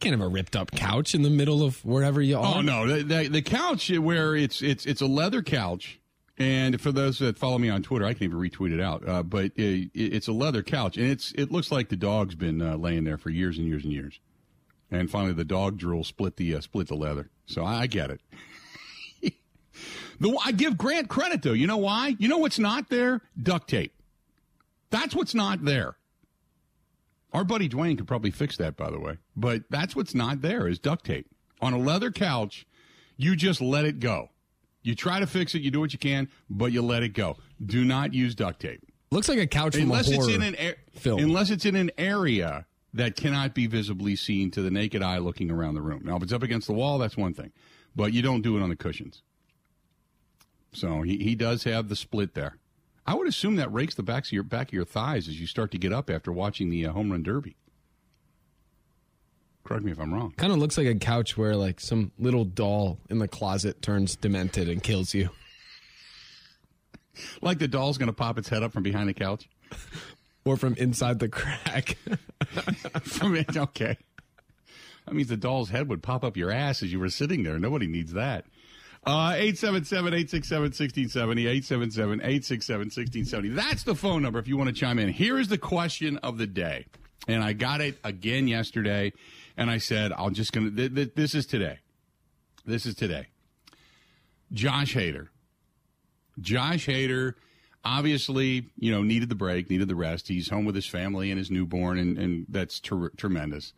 Can't 0.00 0.12
have 0.12 0.20
a 0.20 0.28
ripped 0.28 0.56
up 0.56 0.70
couch 0.72 1.14
in 1.14 1.22
the 1.22 1.30
middle 1.30 1.62
of 1.62 1.84
wherever 1.84 2.20
you 2.20 2.38
are. 2.38 2.56
Oh 2.56 2.60
no, 2.60 2.86
the, 2.86 3.02
the, 3.02 3.28
the 3.28 3.42
couch 3.42 3.90
where 3.90 4.34
it's 4.36 4.60
it's 4.62 4.86
it's 4.86 5.00
a 5.00 5.06
leather 5.06 5.42
couch, 5.42 6.00
and 6.36 6.80
for 6.80 6.92
those 6.92 7.18
that 7.20 7.38
follow 7.38 7.58
me 7.58 7.70
on 7.70 7.82
Twitter, 7.82 8.04
I 8.04 8.14
can 8.14 8.24
even 8.24 8.38
retweet 8.38 8.72
it 8.72 8.80
out. 8.80 9.08
Uh, 9.08 9.22
but 9.22 9.52
it, 9.56 9.90
it's 9.94 10.28
a 10.28 10.32
leather 10.32 10.62
couch, 10.62 10.96
and 10.96 11.10
it's 11.10 11.32
it 11.32 11.50
looks 11.50 11.70
like 11.70 11.88
the 11.88 11.96
dog's 11.96 12.34
been 12.34 12.60
uh, 12.60 12.76
laying 12.76 13.04
there 13.04 13.18
for 13.18 13.30
years 13.30 13.56
and 13.56 13.66
years 13.66 13.84
and 13.84 13.92
years, 13.92 14.20
and 14.90 15.10
finally 15.10 15.32
the 15.32 15.44
dog 15.44 15.78
drool 15.78 16.04
split 16.04 16.36
the 16.36 16.54
uh, 16.54 16.60
split 16.60 16.88
the 16.88 16.96
leather. 16.96 17.30
So 17.46 17.64
I, 17.64 17.82
I 17.82 17.86
get 17.86 18.10
it. 18.10 18.20
the 20.20 20.38
I 20.44 20.52
give 20.52 20.76
Grant 20.76 21.08
credit 21.08 21.42
though. 21.42 21.52
You 21.52 21.66
know 21.66 21.78
why? 21.78 22.16
You 22.18 22.28
know 22.28 22.38
what's 22.38 22.58
not 22.58 22.90
there? 22.90 23.22
Duct 23.40 23.68
tape. 23.68 23.94
That's 24.90 25.14
what's 25.14 25.34
not 25.34 25.64
there. 25.64 25.96
Our 27.34 27.44
buddy 27.44 27.68
Dwayne 27.68 27.98
could 27.98 28.06
probably 28.06 28.30
fix 28.30 28.56
that, 28.58 28.76
by 28.76 28.90
the 28.90 28.98
way. 29.00 29.18
But 29.36 29.64
that's 29.68 29.94
what's 29.96 30.14
not 30.14 30.40
there 30.40 30.68
is 30.68 30.78
duct 30.78 31.04
tape. 31.04 31.26
On 31.60 31.72
a 31.72 31.78
leather 31.78 32.10
couch, 32.10 32.64
you 33.16 33.34
just 33.36 33.60
let 33.60 33.84
it 33.84 33.98
go. 34.00 34.30
You 34.82 34.94
try 34.94 35.18
to 35.18 35.26
fix 35.26 35.54
it, 35.54 35.62
you 35.62 35.70
do 35.70 35.80
what 35.80 35.92
you 35.92 35.98
can, 35.98 36.28
but 36.48 36.70
you 36.72 36.80
let 36.82 37.02
it 37.02 37.10
go. 37.14 37.36
Do 37.64 37.84
not 37.84 38.14
use 38.14 38.34
duct 38.34 38.60
tape. 38.60 38.82
Looks 39.10 39.28
like 39.28 39.38
a 39.38 39.46
couch 39.46 39.74
from 39.74 39.82
Unless 39.84 40.10
a 40.10 40.14
it's 40.14 40.28
in 40.28 40.42
an 40.42 40.54
a- 40.58 40.74
film. 40.98 41.20
unless 41.20 41.50
it's 41.50 41.64
in 41.64 41.74
an 41.76 41.90
area 41.98 42.66
that 42.92 43.16
cannot 43.16 43.54
be 43.54 43.66
visibly 43.66 44.14
seen 44.14 44.50
to 44.52 44.62
the 44.62 44.70
naked 44.70 45.02
eye 45.02 45.18
looking 45.18 45.50
around 45.50 45.74
the 45.74 45.82
room. 45.82 46.02
Now, 46.04 46.16
if 46.16 46.22
it's 46.22 46.32
up 46.32 46.42
against 46.44 46.66
the 46.68 46.72
wall, 46.74 46.98
that's 46.98 47.16
one 47.16 47.34
thing. 47.34 47.50
But 47.96 48.12
you 48.12 48.22
don't 48.22 48.42
do 48.42 48.56
it 48.56 48.62
on 48.62 48.68
the 48.68 48.76
cushions. 48.76 49.22
So 50.72 51.02
he, 51.02 51.18
he 51.18 51.34
does 51.34 51.64
have 51.64 51.88
the 51.88 51.96
split 51.96 52.34
there. 52.34 52.58
I 53.06 53.14
would 53.14 53.28
assume 53.28 53.56
that 53.56 53.72
rakes 53.72 53.94
the 53.94 54.02
backs 54.02 54.28
of 54.28 54.32
your 54.32 54.42
back 54.42 54.68
of 54.68 54.72
your 54.72 54.84
thighs 54.84 55.28
as 55.28 55.38
you 55.40 55.46
start 55.46 55.70
to 55.72 55.78
get 55.78 55.92
up 55.92 56.08
after 56.08 56.32
watching 56.32 56.70
the 56.70 56.86
uh, 56.86 56.92
home 56.92 57.10
run 57.10 57.22
derby. 57.22 57.56
Correct 59.64 59.84
me 59.84 59.92
if 59.92 59.98
I'm 59.98 60.12
wrong. 60.12 60.32
Kind 60.36 60.52
of 60.52 60.58
looks 60.58 60.76
like 60.76 60.86
a 60.86 60.94
couch 60.94 61.36
where 61.36 61.56
like 61.56 61.80
some 61.80 62.12
little 62.18 62.44
doll 62.44 62.98
in 63.08 63.18
the 63.18 63.28
closet 63.28 63.80
turns 63.80 64.16
demented 64.16 64.68
and 64.68 64.82
kills 64.82 65.14
you. 65.14 65.30
Like 67.40 67.60
the 67.60 67.68
doll's 67.68 67.96
going 67.96 68.08
to 68.08 68.12
pop 68.12 68.38
its 68.38 68.48
head 68.48 68.64
up 68.64 68.72
from 68.72 68.82
behind 68.82 69.08
the 69.08 69.14
couch. 69.14 69.48
Or 70.44 70.58
from 70.58 70.74
inside 70.74 71.20
the 71.20 71.28
crack. 71.30 71.96
from 73.02 73.34
it, 73.34 73.56
okay. 73.56 73.96
That 75.06 75.14
means 75.14 75.28
the 75.28 75.38
doll's 75.38 75.70
head 75.70 75.88
would 75.88 76.02
pop 76.02 76.22
up 76.22 76.36
your 76.36 76.50
ass 76.50 76.82
as 76.82 76.92
you 76.92 76.98
were 76.98 77.08
sitting 77.08 77.44
there. 77.44 77.58
Nobody 77.58 77.86
needs 77.86 78.12
that. 78.12 78.44
Uh, 79.06 79.32
877-867-1670, 79.32 81.12
877-867-1670. 82.22 83.54
That's 83.54 83.82
the 83.82 83.94
phone 83.94 84.22
number 84.22 84.38
if 84.38 84.48
you 84.48 84.56
want 84.56 84.68
to 84.68 84.74
chime 84.74 84.98
in. 84.98 85.10
Here 85.10 85.38
is 85.38 85.48
the 85.48 85.58
question 85.58 86.16
of 86.18 86.38
the 86.38 86.46
day. 86.46 86.86
And 87.28 87.42
I 87.44 87.52
got 87.52 87.82
it 87.82 87.98
again 88.02 88.48
yesterday, 88.48 89.12
and 89.56 89.70
I 89.70 89.78
said, 89.78 90.12
I'm 90.12 90.34
just 90.34 90.52
going 90.52 90.70
to, 90.70 90.76
th- 90.76 90.94
th- 90.94 91.14
this 91.14 91.34
is 91.34 91.46
today. 91.46 91.80
This 92.64 92.86
is 92.86 92.94
today. 92.94 93.26
Josh 94.52 94.94
Hader. 94.94 95.28
Josh 96.40 96.86
Hader 96.86 97.34
obviously, 97.84 98.70
you 98.78 98.90
know, 98.90 99.02
needed 99.02 99.28
the 99.28 99.34
break, 99.34 99.68
needed 99.68 99.88
the 99.88 99.94
rest. 99.94 100.28
He's 100.28 100.48
home 100.48 100.64
with 100.64 100.74
his 100.74 100.86
family 100.86 101.30
and 101.30 101.38
his 101.38 101.50
newborn, 101.50 101.98
and, 101.98 102.18
and 102.18 102.46
that's 102.48 102.80
ter- 102.80 103.10
tremendous. 103.10 103.72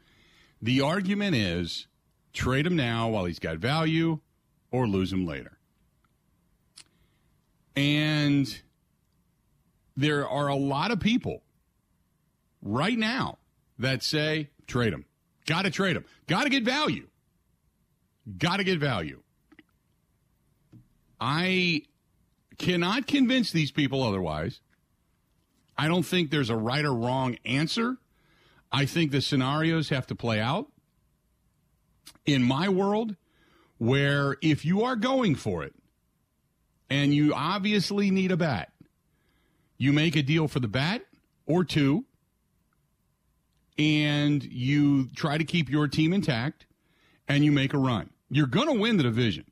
The 0.62 0.80
argument 0.80 1.34
is 1.36 1.88
trade 2.32 2.66
him 2.66 2.76
now 2.76 3.08
while 3.08 3.24
he's 3.24 3.38
got 3.38 3.58
value 3.58 4.20
or 4.76 4.86
lose 4.86 5.12
him 5.12 5.26
later. 5.26 5.58
And 7.74 8.60
there 9.96 10.28
are 10.28 10.48
a 10.48 10.54
lot 10.54 10.90
of 10.90 11.00
people 11.00 11.42
right 12.62 12.98
now 12.98 13.38
that 13.78 14.02
say 14.02 14.50
trade 14.66 14.92
him. 14.92 15.06
Got 15.46 15.62
to 15.62 15.70
trade 15.70 15.96
him. 15.96 16.04
Got 16.26 16.44
to 16.44 16.50
get 16.50 16.64
value. 16.64 17.08
Got 18.38 18.56
to 18.58 18.64
get 18.64 18.78
value. 18.78 19.22
I 21.20 21.82
cannot 22.58 23.06
convince 23.06 23.50
these 23.52 23.70
people 23.70 24.02
otherwise. 24.02 24.60
I 25.78 25.88
don't 25.88 26.02
think 26.02 26.30
there's 26.30 26.50
a 26.50 26.56
right 26.56 26.84
or 26.84 26.92
wrong 26.92 27.36
answer. 27.44 27.96
I 28.72 28.84
think 28.86 29.10
the 29.12 29.20
scenarios 29.20 29.90
have 29.90 30.06
to 30.08 30.14
play 30.14 30.40
out. 30.40 30.66
In 32.24 32.42
my 32.42 32.68
world, 32.68 33.16
where 33.78 34.36
if 34.42 34.64
you 34.64 34.82
are 34.82 34.96
going 34.96 35.34
for 35.34 35.64
it 35.64 35.74
and 36.88 37.14
you 37.14 37.34
obviously 37.34 38.10
need 38.10 38.32
a 38.32 38.36
bat, 38.36 38.72
you 39.78 39.92
make 39.92 40.16
a 40.16 40.22
deal 40.22 40.48
for 40.48 40.60
the 40.60 40.68
bat 40.68 41.02
or 41.46 41.64
two 41.64 42.04
and 43.78 44.42
you 44.44 45.08
try 45.14 45.36
to 45.36 45.44
keep 45.44 45.68
your 45.68 45.86
team 45.88 46.12
intact 46.12 46.66
and 47.28 47.44
you 47.44 47.52
make 47.52 47.74
a 47.74 47.78
run. 47.78 48.10
You're 48.30 48.46
going 48.46 48.68
to 48.68 48.80
win 48.80 48.96
the 48.96 49.02
division. 49.02 49.44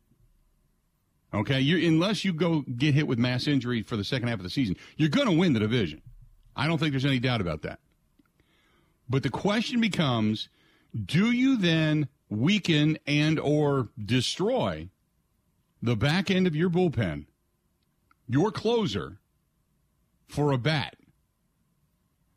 Okay, 1.32 1.60
you 1.60 1.88
unless 1.88 2.24
you 2.24 2.32
go 2.32 2.60
get 2.60 2.94
hit 2.94 3.08
with 3.08 3.18
mass 3.18 3.48
injury 3.48 3.82
for 3.82 3.96
the 3.96 4.04
second 4.04 4.28
half 4.28 4.38
of 4.38 4.44
the 4.44 4.50
season, 4.50 4.76
you're 4.96 5.08
going 5.08 5.26
to 5.26 5.36
win 5.36 5.52
the 5.52 5.60
division. 5.60 6.00
I 6.54 6.68
don't 6.68 6.78
think 6.78 6.92
there's 6.92 7.04
any 7.04 7.18
doubt 7.18 7.40
about 7.40 7.62
that. 7.62 7.80
But 9.08 9.24
the 9.24 9.30
question 9.30 9.80
becomes, 9.80 10.48
do 11.04 11.32
you 11.32 11.56
then 11.56 12.08
weaken 12.28 12.98
and 13.06 13.38
or 13.38 13.88
destroy 14.02 14.88
the 15.82 15.96
back 15.96 16.30
end 16.30 16.46
of 16.46 16.56
your 16.56 16.70
bullpen, 16.70 17.26
your 18.28 18.50
closer 18.50 19.18
for 20.28 20.52
a 20.52 20.58
bat? 20.58 20.96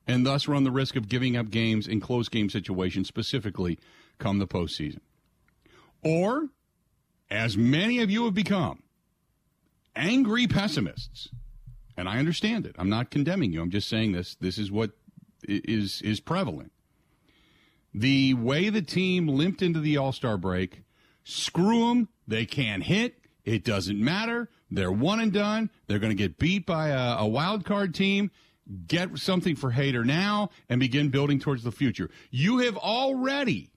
and 0.08 0.26
thus 0.26 0.48
run 0.48 0.64
the 0.64 0.72
risk 0.72 0.96
of 0.96 1.10
giving 1.10 1.36
up 1.36 1.50
games 1.50 1.88
in 1.88 2.00
close 2.00 2.30
game 2.30 2.50
situations, 2.50 3.08
specifically 3.08 3.78
come 4.18 4.40
the 4.40 4.48
postseason. 4.48 5.02
Or, 6.04 6.50
as 7.30 7.58
many 7.58 8.00
of 8.00 8.10
you 8.10 8.26
have 8.26 8.34
become, 8.34 8.84
angry 9.96 10.48
pessimists. 10.48 11.30
And 11.98 12.08
I 12.08 12.20
understand 12.20 12.66
it. 12.66 12.76
I'm 12.78 12.90
not 12.90 13.10
condemning 13.10 13.52
you. 13.52 13.62
I'm 13.62 13.72
just 13.72 13.90
saying 13.90 14.14
this. 14.14 14.36
This 14.36 14.58
is 14.58 14.72
what 14.72 14.92
is 15.44 16.02
is 16.04 16.20
prevalent. 16.20 16.72
The 18.00 18.34
way 18.36 18.70
the 18.70 18.82
team 18.82 19.28
limped 19.28 19.62
into 19.62 19.80
the 19.80 19.98
All 19.98 20.12
Star 20.12 20.38
break, 20.38 20.84
screw 21.24 21.90
them. 21.90 22.10
They 22.28 22.46
can't 22.46 22.84
hit. 22.84 23.20
It 23.44 23.64
doesn't 23.64 24.00
matter. 24.00 24.50
They're 24.70 24.92
one 24.92 25.20
and 25.20 25.32
done. 25.32 25.70
They're 25.88 26.00
going 26.00 26.16
to 26.16 26.24
get 26.24 26.38
beat 26.38 26.66
by 26.66 26.90
a, 26.90 27.18
a 27.20 27.28
wild 27.28 27.66
card 27.66 27.96
team 27.96 28.32
get 28.88 29.18
something 29.18 29.56
for 29.56 29.72
Hader 29.72 30.06
now 30.06 30.50
and 30.70 30.80
begin 30.80 31.10
building 31.10 31.40
towards 31.40 31.64
the 31.64 31.72
future. 31.72 32.10
You 32.30 32.60
have 32.60 32.78
already, 32.78 33.72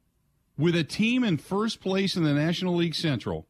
with 0.59 0.75
a 0.75 0.85
team 0.85 1.25
in 1.25 1.39
first 1.39 1.81
place 1.81 2.17
in 2.17 2.25
the 2.25 2.35
National 2.35 2.75
League 2.75 2.95
Central, 2.95 3.47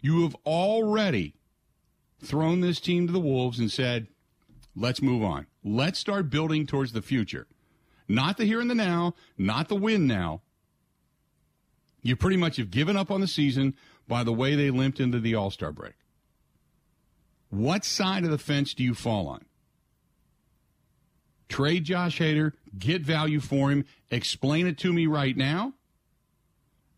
you 0.00 0.22
have 0.22 0.36
already 0.46 1.34
thrown 2.22 2.60
this 2.60 2.80
team 2.80 3.06
to 3.06 3.12
the 3.12 3.20
Wolves 3.20 3.58
and 3.58 3.70
said, 3.70 4.06
let's 4.76 5.02
move 5.02 5.22
on. 5.22 5.46
Let's 5.64 5.98
start 5.98 6.30
building 6.30 6.66
towards 6.66 6.92
the 6.92 7.02
future. 7.02 7.46
Not 8.08 8.38
the 8.38 8.44
here 8.44 8.60
and 8.60 8.70
the 8.70 8.74
now, 8.74 9.14
not 9.36 9.68
the 9.68 9.76
win 9.76 10.06
now. 10.06 10.40
You 12.02 12.16
pretty 12.16 12.36
much 12.36 12.56
have 12.56 12.70
given 12.70 12.96
up 12.96 13.10
on 13.10 13.20
the 13.20 13.26
season 13.26 13.74
by 14.06 14.24
the 14.24 14.32
way 14.32 14.54
they 14.54 14.70
limped 14.70 15.00
into 15.00 15.20
the 15.20 15.34
All 15.34 15.50
Star 15.50 15.72
break. 15.72 15.94
What 17.50 17.84
side 17.84 18.24
of 18.24 18.30
the 18.30 18.38
fence 18.38 18.74
do 18.74 18.82
you 18.82 18.94
fall 18.94 19.28
on? 19.28 19.44
trade 21.48 21.84
Josh 21.84 22.18
Hader, 22.18 22.52
get 22.78 23.02
value 23.02 23.40
for 23.40 23.70
him, 23.70 23.84
explain 24.10 24.66
it 24.66 24.78
to 24.78 24.92
me 24.92 25.06
right 25.06 25.36
now, 25.36 25.74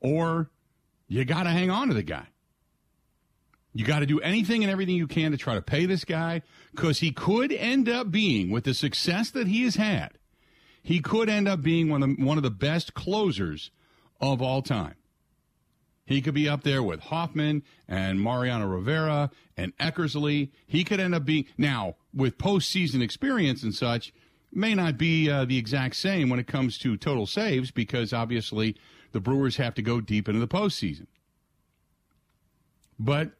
or 0.00 0.50
you 1.08 1.24
got 1.24 1.44
to 1.44 1.50
hang 1.50 1.70
on 1.70 1.88
to 1.88 1.94
the 1.94 2.02
guy. 2.02 2.26
You 3.72 3.84
got 3.84 4.00
to 4.00 4.06
do 4.06 4.18
anything 4.20 4.64
and 4.64 4.70
everything 4.70 4.96
you 4.96 5.06
can 5.06 5.30
to 5.30 5.38
try 5.38 5.54
to 5.54 5.62
pay 5.62 5.86
this 5.86 6.04
guy 6.04 6.42
because 6.72 6.98
he 6.98 7.12
could 7.12 7.52
end 7.52 7.88
up 7.88 8.10
being, 8.10 8.50
with 8.50 8.64
the 8.64 8.74
success 8.74 9.30
that 9.30 9.46
he 9.46 9.62
has 9.62 9.76
had, 9.76 10.18
he 10.82 11.00
could 11.00 11.28
end 11.28 11.48
up 11.48 11.62
being 11.62 11.88
one 11.88 12.02
of 12.02 12.16
the, 12.16 12.24
one 12.24 12.36
of 12.36 12.42
the 12.42 12.50
best 12.50 12.94
closers 12.94 13.70
of 14.20 14.40
all 14.40 14.62
time. 14.62 14.94
He 16.04 16.20
could 16.20 16.34
be 16.34 16.48
up 16.48 16.64
there 16.64 16.82
with 16.82 17.00
Hoffman 17.00 17.62
and 17.86 18.20
Mariano 18.20 18.66
Rivera 18.66 19.30
and 19.56 19.76
Eckersley. 19.78 20.50
He 20.66 20.82
could 20.82 20.98
end 20.98 21.14
up 21.14 21.24
being 21.24 21.46
now 21.56 21.96
with 22.12 22.36
postseason 22.36 23.00
experience 23.00 23.62
and 23.62 23.74
such 23.74 24.12
may 24.52 24.74
not 24.74 24.98
be 24.98 25.30
uh, 25.30 25.44
the 25.44 25.56
exact 25.56 25.94
same 25.94 26.28
when 26.28 26.40
it 26.40 26.48
comes 26.48 26.78
to 26.78 26.96
total 26.96 27.26
saves 27.26 27.70
because 27.70 28.12
obviously 28.12 28.76
the 29.12 29.20
Brewers 29.20 29.56
have 29.56 29.74
to 29.74 29.82
go 29.82 30.00
deep 30.00 30.28
into 30.28 30.40
the 30.40 30.48
postseason. 30.48 31.06
But 32.98 33.30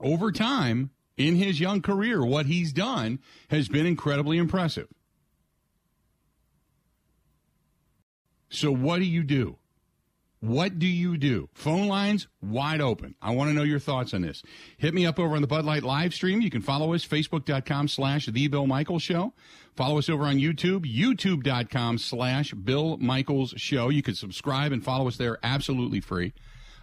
over 0.00 0.32
time, 0.32 0.90
in 1.16 1.36
his 1.36 1.60
young 1.60 1.82
career, 1.82 2.24
what 2.24 2.46
he's 2.46 2.72
done 2.72 3.20
has 3.48 3.68
been 3.68 3.86
incredibly 3.86 4.38
impressive. 4.38 4.88
So, 8.52 8.70
what 8.70 8.98
do 8.98 9.04
you 9.04 9.22
do? 9.22 9.56
What 10.40 10.78
do 10.80 10.88
you 10.88 11.16
do? 11.16 11.48
Phone 11.54 11.86
lines 11.86 12.26
wide 12.42 12.80
open. 12.80 13.14
I 13.22 13.30
want 13.30 13.50
to 13.50 13.54
know 13.54 13.62
your 13.62 13.78
thoughts 13.78 14.12
on 14.12 14.22
this. 14.22 14.42
Hit 14.76 14.92
me 14.92 15.06
up 15.06 15.20
over 15.20 15.36
on 15.36 15.40
the 15.40 15.46
Bud 15.46 15.64
Light 15.64 15.84
live 15.84 16.12
stream. 16.12 16.40
You 16.40 16.50
can 16.50 16.60
follow 16.60 16.92
us, 16.94 17.06
facebook.com 17.06 17.86
slash 17.86 18.26
The 18.26 18.48
Bill 18.48 18.66
Michaels 18.66 19.04
Show. 19.04 19.32
Follow 19.76 19.98
us 19.98 20.08
over 20.08 20.24
on 20.24 20.36
YouTube, 20.36 20.84
youtube.com 20.84 21.96
slash 21.98 22.52
Bill 22.54 22.96
Michaels 22.98 23.54
Show. 23.56 23.88
You 23.88 24.02
can 24.02 24.16
subscribe 24.16 24.72
and 24.72 24.84
follow 24.84 25.06
us 25.06 25.16
there 25.16 25.38
absolutely 25.44 26.00
free. 26.00 26.32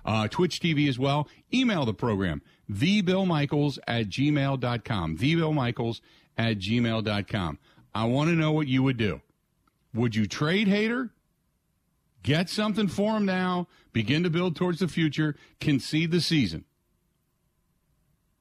Uh, 0.06 0.30
Twitch 0.30 0.62
TV 0.62 0.88
as 0.88 0.98
well. 0.98 1.28
Email 1.54 1.86
the 1.86 1.94
program, 1.94 2.42
thebillmichaels 2.72 3.78
at 3.88 4.08
gmail.com. 4.08 5.18
Thebillmichaels 5.18 6.00
at 6.38 6.58
gmail.com. 6.60 7.60
I 7.94 8.06
want 8.06 8.30
to 8.30 8.36
know 8.36 8.54
what 8.54 8.68
you 8.70 8.84
would 8.84 8.98
do. 8.98 9.22
Would 9.94 10.16
you 10.16 10.26
trade 10.28 10.68
Hader? 10.70 11.10
Get 12.24 12.50
something 12.50 12.88
for 12.88 13.18
him 13.18 13.26
now. 13.26 13.68
Begin 13.94 14.24
to 14.24 14.30
build 14.30 14.56
towards 14.56 14.80
the 14.80 14.88
future. 14.88 15.36
Concede 15.60 16.12
the 16.12 16.22
season. 16.22 16.66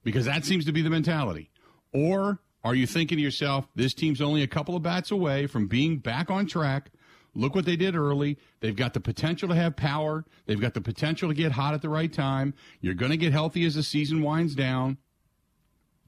Because 0.03 0.25
that 0.25 0.45
seems 0.45 0.65
to 0.65 0.73
be 0.73 0.83
the 0.83 0.91
mentality. 0.91 1.51
Or 1.93 2.41
are 2.65 2.75
you 2.75 2.87
thinking 2.87 3.19
to 3.19 3.23
yourself, 3.23 3.69
this 3.75 3.95
team's 3.95 4.21
only 4.21 4.43
a 4.43 4.49
couple 4.49 4.75
of 4.75 4.83
bats 4.83 5.11
away 5.11 5.47
from 5.47 5.69
being 5.69 5.99
back 5.99 6.31
on 6.31 6.47
track? 6.47 6.91
Look 7.35 7.55
what 7.55 7.67
they 7.67 7.77
did 7.77 7.95
early. 7.95 8.39
They've 8.61 8.75
got 8.75 8.95
the 8.95 9.01
potential 9.01 9.49
to 9.49 9.55
have 9.55 9.77
power. 9.77 10.25
They've 10.47 10.61
got 10.61 10.75
the 10.75 10.81
potential 10.81 11.29
to 11.29 11.35
get 11.35 11.53
hot 11.53 11.75
at 11.75 11.83
the 11.83 11.89
right 11.89 12.13
time. 12.13 12.55
You're 12.81 12.95
going 12.95 13.13
to 13.13 13.17
get 13.17 13.33
healthy 13.33 13.65
as 13.65 13.75
the 13.75 13.83
season 13.83 14.23
winds 14.23 14.55
down. 14.55 14.99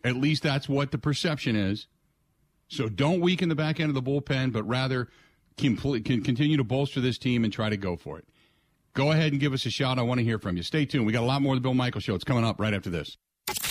At 0.03 0.17
least 0.17 0.43
that's 0.43 0.69
what 0.69 0.91
the 0.91 0.99
perception 0.99 1.55
is. 1.55 1.87
So 2.69 2.89
don't 2.89 3.21
weaken 3.21 3.49
the 3.49 3.55
back 3.55 3.81
end 3.81 3.91
of 3.91 3.95
the 3.95 4.11
bullpen, 4.11 4.53
but 4.53 4.67
rather 4.67 5.09
can, 5.57 5.77
can 5.77 6.23
continue 6.23 6.57
to 6.57 6.65
bolster 6.65 7.01
this 7.01 7.19
team 7.19 7.45
and 7.45 7.53
try 7.53 7.69
to 7.69 7.77
go 7.77 7.97
for 7.97 8.19
it. 8.19 8.27
Go 8.95 9.13
ahead 9.13 9.33
and 9.33 9.41
give 9.41 9.53
us 9.53 9.67
a 9.67 9.71
shout. 9.71 9.99
I 9.99 10.03
want 10.03 10.19
to 10.19 10.25
hear 10.25 10.39
from 10.39 10.57
you. 10.57 10.63
Stay 10.63 10.85
tuned. 10.85 11.07
We 11.07 11.13
got 11.13 11.23
a 11.23 11.27
lot 11.27 11.43
more 11.43 11.55
of 11.55 11.59
the 11.59 11.63
Bill 11.63 11.75
Michael 11.75 12.01
Show. 12.01 12.15
It's 12.15 12.25
coming 12.25 12.45
up 12.45 12.61
right 12.61 12.75
after 12.75 12.91
this. 12.91 13.17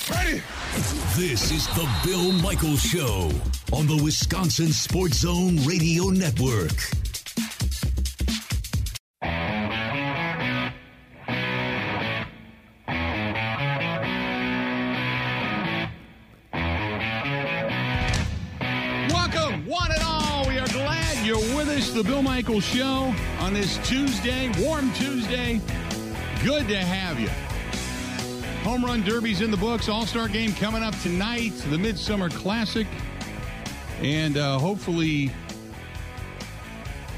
Ready? 0.10 0.42
This 1.16 1.52
is 1.52 1.68
the 1.68 1.90
Bill 2.06 2.32
Michael 2.42 2.78
Show 2.78 3.30
on 3.74 3.86
the 3.88 4.02
Wisconsin 4.04 4.72
Sports 4.72 5.20
Zone 5.20 5.58
Radio 5.66 6.06
Network. 6.06 7.09
The 22.00 22.10
Bill 22.10 22.22
Michaels 22.22 22.64
Show 22.64 23.14
on 23.40 23.54
this 23.54 23.78
Tuesday, 23.86 24.50
warm 24.58 24.90
Tuesday. 24.94 25.60
Good 26.42 26.66
to 26.70 26.78
have 26.78 27.20
you. 27.20 27.28
Home 28.64 28.86
Run 28.86 29.04
Derby's 29.04 29.42
in 29.42 29.52
the 29.52 29.58
books. 29.58 29.90
All 29.90 30.06
Star 30.06 30.30
game 30.30 30.54
coming 30.54 30.82
up 30.82 30.98
tonight, 31.02 31.52
the 31.70 31.78
Midsummer 31.78 32.30
Classic. 32.30 32.88
And 34.02 34.38
uh, 34.38 34.60
hopefully 34.60 35.30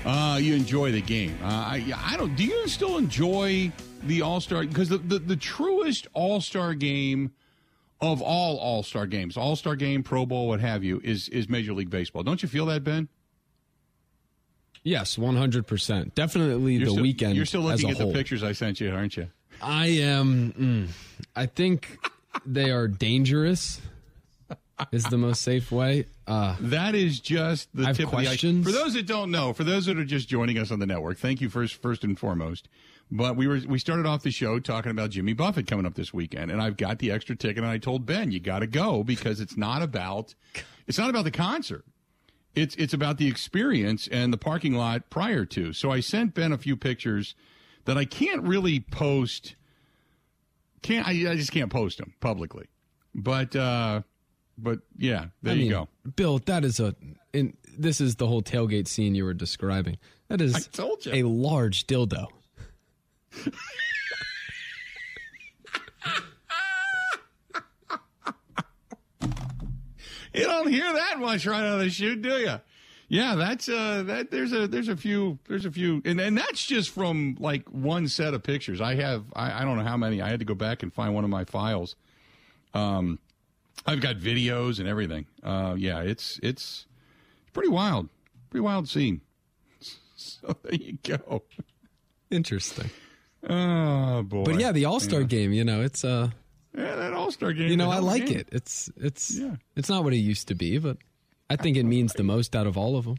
uh, 0.04 0.40
you 0.42 0.56
enjoy 0.56 0.92
the 0.92 1.02
game. 1.02 1.38
Uh, 1.44 1.46
I, 1.46 1.94
I 1.96 2.18
don't. 2.18 2.36
Do 2.36 2.44
you 2.44 2.68
still 2.68 2.98
enjoy 2.98 3.72
the 4.02 4.24
All 4.24 4.42
Star? 4.42 4.66
Because 4.66 4.90
the, 4.90 4.98
the, 4.98 5.20
the 5.20 5.36
truest 5.36 6.08
All 6.14 6.42
Star 6.42 6.74
game 6.74 7.34
of 8.00 8.20
all 8.20 8.58
All 8.58 8.82
Star 8.82 9.06
games, 9.06 9.38
All 9.38 9.56
Star 9.56 9.76
game, 9.76 10.02
Pro 10.02 10.26
Bowl, 10.26 10.48
what 10.48 10.60
have 10.60 10.84
you, 10.84 11.00
is 11.04 11.30
is 11.30 11.48
Major 11.48 11.74
League 11.74 11.92
Baseball. 11.92 12.24
Don't 12.24 12.42
you 12.42 12.50
feel 12.50 12.66
that, 12.66 12.84
Ben? 12.84 13.10
Yes, 14.84 15.18
one 15.18 15.36
hundred 15.36 15.68
percent. 15.68 16.16
Definitely 16.16 16.74
you're 16.76 16.86
the 16.86 16.92
still, 16.92 17.04
weekend. 17.04 17.36
You're 17.36 17.46
still 17.46 17.62
looking 17.62 17.90
at 17.92 17.98
whole. 17.98 18.08
the 18.08 18.14
pictures 18.14 18.44
I 18.44 18.54
sent 18.54 18.80
you, 18.80 18.92
aren't 18.92 19.16
you? 19.18 19.28
I 19.62 19.88
am. 19.88 20.54
Mm, 20.54 20.88
I 21.36 21.46
think 21.46 22.00
they 22.46 22.72
are 22.72 22.88
dangerous. 22.88 23.80
is 24.92 25.04
the 25.04 25.18
most 25.18 25.44
safe 25.44 25.72
way. 25.72 26.06
Uh, 26.26 26.56
That 26.60 26.96
is 26.96 27.20
just 27.20 27.70
the 27.76 27.88
I 27.90 27.94
tip 27.94 28.08
questions. 28.10 28.66
of 28.66 28.74
the. 28.74 28.78
For 28.78 28.84
those 28.84 28.94
that 28.96 29.06
don't 29.06 29.30
know, 29.30 29.54
for 29.54 29.64
those 29.64 29.86
that 29.86 29.98
are 30.00 30.06
just 30.06 30.28
joining 30.28 30.58
us 30.58 30.72
on 30.72 30.80
the 30.80 30.88
network, 30.88 31.20
thank 31.20 31.42
you 31.42 31.50
first, 31.50 31.76
first 31.76 32.04
and 32.04 32.18
foremost. 32.18 32.68
But 33.12 33.36
we 33.36 33.46
were 33.48 33.60
we 33.68 33.78
started 33.78 34.06
off 34.08 34.24
the 34.24 34.32
show 34.32 34.58
talking 34.60 34.90
about 34.90 35.10
Jimmy 35.12 35.34
Buffett 35.34 35.68
coming 35.68 35.86
up 35.86 35.94
this 35.96 36.14
weekend, 36.14 36.50
and 36.50 36.62
I've 36.62 36.78
got 36.78 36.98
the 37.00 37.12
extra 37.12 37.36
ticket, 37.36 37.58
and 37.58 37.68
I 37.68 37.78
told 37.78 38.06
Ben 38.08 38.32
you 38.32 38.40
got 38.40 38.60
to 38.60 38.68
go 38.68 39.04
because 39.04 39.40
it's 39.42 39.58
not 39.58 39.82
about 39.84 40.34
it's 40.88 40.98
not 40.98 41.10
about 41.10 41.26
the 41.26 41.32
concert. 41.32 41.84
It's 42.54 42.76
it's 42.76 42.94
about 42.94 43.18
the 43.18 43.28
experience 43.28 44.08
and 44.08 44.34
the 44.34 44.38
parking 44.38 44.74
lot 44.74 45.10
prior 45.10 45.46
to. 45.46 45.74
So 45.74 45.92
I 45.92 46.00
sent 46.02 46.34
Ben 46.34 46.52
a 46.52 46.58
few 46.58 46.76
pictures 46.76 47.34
that 47.86 47.98
I 47.98 48.06
can't 48.06 48.44
really 48.44 48.80
post. 48.80 49.56
Can't 50.82 51.08
I, 51.08 51.12
I 51.12 51.36
just 51.36 51.52
can't 51.52 51.72
post 51.72 51.98
them 51.98 52.14
publicly. 52.20 52.68
But 53.16 53.56
uh 53.56 54.02
but 54.58 54.80
yeah, 54.98 55.28
there 55.42 55.54
I 55.54 55.56
you 55.56 55.62
mean, 55.64 55.72
go. 55.72 55.88
Bill. 56.16 56.40
That 56.40 56.64
is 56.64 56.80
a. 56.80 56.96
In, 57.34 57.56
this 57.78 58.02
is 58.02 58.18
the 58.18 58.28
whole 58.28 58.42
tailgate 58.44 58.88
scene 58.88 59.16
you 59.16 59.24
were 59.24 59.34
describing. 59.34 59.98
That 60.28 60.42
is 60.42 60.56
I 60.56 60.60
told 60.60 61.06
you. 61.06 61.14
a 61.14 61.24
large 61.24 61.88
dildo. 61.88 62.28
You 70.34 70.44
don't 70.46 70.70
hear 70.70 70.92
that 70.94 71.20
much 71.20 71.46
right 71.46 71.60
out 71.64 71.74
of 71.76 71.80
the 71.80 71.90
chute, 71.90 72.22
do 72.22 72.38
you? 72.38 72.60
Yeah, 73.08 73.36
that's 73.36 73.68
uh 73.68 74.04
that 74.04 74.32
there's 74.32 74.54
a 74.54 74.68
there's 74.68 74.88
a 74.88 74.96
few 74.96 75.38
there's 75.50 75.66
a 75.66 75.72
few 75.72 76.02
and, 76.06 76.22
and 76.22 76.38
that's 76.38 76.66
just 76.66 76.92
from 76.92 77.36
like 77.40 77.68
one 77.70 78.08
set 78.08 78.34
of 78.34 78.42
pictures. 78.42 78.80
I 78.80 78.96
have 78.96 79.26
I, 79.36 79.62
I 79.62 79.66
don't 79.66 79.78
know 79.78 79.84
how 79.84 79.98
many. 79.98 80.22
I 80.22 80.30
had 80.30 80.40
to 80.40 80.46
go 80.46 80.56
back 80.56 80.82
and 80.82 80.94
find 80.94 81.14
one 81.14 81.26
of 81.26 81.30
my 81.30 81.44
files. 81.44 81.96
Um 82.74 83.20
I've 83.86 84.00
got 84.00 84.16
videos 84.16 84.80
and 84.80 84.88
everything. 84.88 85.26
Uh 85.44 85.76
yeah, 85.78 86.00
it's 86.02 86.40
it's 86.42 86.86
pretty 87.52 87.70
wild. 87.70 88.08
Pretty 88.50 88.62
wild 88.64 88.88
scene. 88.88 89.22
So 90.16 90.56
there 90.64 90.76
you 90.76 91.00
go. 91.04 91.42
Interesting. 92.30 92.92
Oh 93.48 94.22
boy. 94.22 94.44
But 94.44 94.60
yeah, 94.60 94.72
the 94.72 94.86
All 94.86 95.00
Star 95.00 95.24
game. 95.24 95.52
You 95.52 95.64
know, 95.64 95.82
it's 95.82 96.06
uh, 96.06 96.30
Yeah, 96.78 96.96
that 96.96 97.14
All 97.14 97.32
Star 97.32 97.54
game. 97.54 97.70
you 97.70 97.78
know, 97.78 97.90
I 97.92 98.00
like 98.00 98.28
game. 98.28 98.40
it. 98.40 98.50
It's 98.52 98.90
it's 98.98 99.38
Yeah. 99.38 99.56
it's 99.76 99.90
not 99.90 100.04
what 100.04 100.14
it 100.14 100.18
used 100.18 100.48
to 100.50 100.56
be, 100.56 100.78
but 100.78 100.98
I 101.50 101.56
think 101.58 101.78
it 101.78 101.84
means 101.84 102.14
the 102.14 102.24
most 102.24 102.56
out 102.56 102.68
of 102.68 102.78
all 102.78 102.96
of 102.98 103.06
them. 103.06 103.18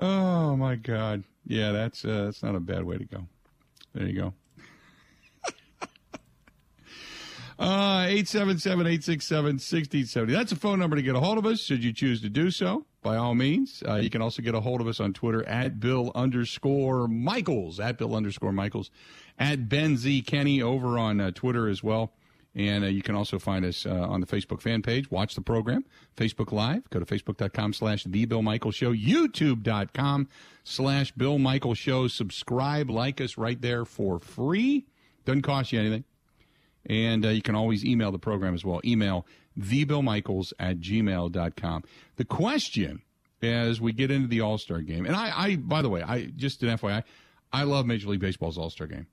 Oh 0.00 0.56
my 0.56 0.76
God! 0.76 1.24
Yeah, 1.46 1.72
that's 1.72 2.04
uh, 2.04 2.24
that's 2.24 2.42
not 2.42 2.54
a 2.54 2.60
bad 2.60 2.84
way 2.84 2.98
to 2.98 3.04
go. 3.04 3.26
There 3.94 4.06
you 4.06 4.14
go. 4.14 4.34
Uh, 7.58 8.06
877-867-1670. 8.06 10.32
That's 10.32 10.52
a 10.52 10.56
phone 10.56 10.78
number 10.80 10.96
to 10.96 11.02
get 11.02 11.14
a 11.14 11.20
hold 11.20 11.38
of 11.38 11.46
us 11.46 11.60
should 11.60 11.84
you 11.84 11.92
choose 11.92 12.20
to 12.22 12.28
do 12.28 12.50
so, 12.50 12.86
by 13.02 13.16
all 13.16 13.34
means. 13.34 13.82
Uh, 13.86 13.96
you 13.96 14.10
can 14.10 14.22
also 14.22 14.42
get 14.42 14.54
a 14.54 14.60
hold 14.60 14.80
of 14.80 14.86
us 14.86 15.00
on 15.00 15.12
Twitter 15.12 15.46
at 15.48 15.80
Bill 15.80 16.12
underscore 16.14 17.08
Michaels, 17.08 17.80
at 17.80 17.98
Bill 17.98 18.14
underscore 18.14 18.52
Michaels, 18.52 18.90
at 19.38 19.68
Ben 19.68 19.96
Z 19.96 20.22
Kenny 20.22 20.62
over 20.62 20.98
on 20.98 21.20
uh, 21.20 21.30
Twitter 21.32 21.68
as 21.68 21.82
well. 21.82 22.12
And 22.54 22.84
uh, 22.84 22.88
you 22.88 23.02
can 23.02 23.14
also 23.14 23.38
find 23.38 23.64
us 23.64 23.86
uh, 23.86 23.90
on 23.90 24.20
the 24.20 24.26
Facebook 24.26 24.60
fan 24.60 24.82
page. 24.82 25.10
Watch 25.10 25.34
the 25.34 25.40
program, 25.40 25.84
Facebook 26.16 26.52
Live. 26.52 26.88
Go 26.90 27.00
to 27.00 27.06
facebook.com 27.06 27.72
slash 27.72 28.04
The 28.04 28.26
Bill 28.26 28.42
Michael 28.42 28.70
Show, 28.70 28.92
youtube.com 28.92 30.28
slash 30.62 31.12
Bill 31.12 31.38
Michael 31.38 31.74
Show. 31.74 32.08
Subscribe, 32.08 32.90
like 32.90 33.20
us 33.22 33.38
right 33.38 33.60
there 33.60 33.86
for 33.86 34.18
free. 34.18 34.84
Doesn't 35.24 35.42
cost 35.42 35.72
you 35.72 35.80
anything. 35.80 36.04
And 36.84 37.24
uh, 37.24 37.28
you 37.28 37.42
can 37.42 37.54
always 37.54 37.84
email 37.84 38.12
the 38.12 38.18
program 38.18 38.54
as 38.54 38.64
well. 38.64 38.80
Email 38.84 39.24
thebillmichaels 39.58 40.52
at 40.58 40.80
gmail.com. 40.80 41.84
The 42.16 42.24
question 42.24 43.02
as 43.42 43.80
we 43.80 43.92
get 43.92 44.10
into 44.10 44.28
the 44.28 44.40
All 44.40 44.58
Star 44.58 44.80
game, 44.80 45.06
and 45.06 45.16
I, 45.16 45.32
I, 45.34 45.56
by 45.56 45.82
the 45.82 45.88
way, 45.88 46.02
I 46.02 46.26
just 46.36 46.62
an 46.62 46.76
FYI, 46.76 47.02
I 47.52 47.64
love 47.64 47.86
Major 47.86 48.08
League 48.08 48.20
Baseball's 48.20 48.58
All 48.58 48.70
Star 48.70 48.86
game. 48.86 49.06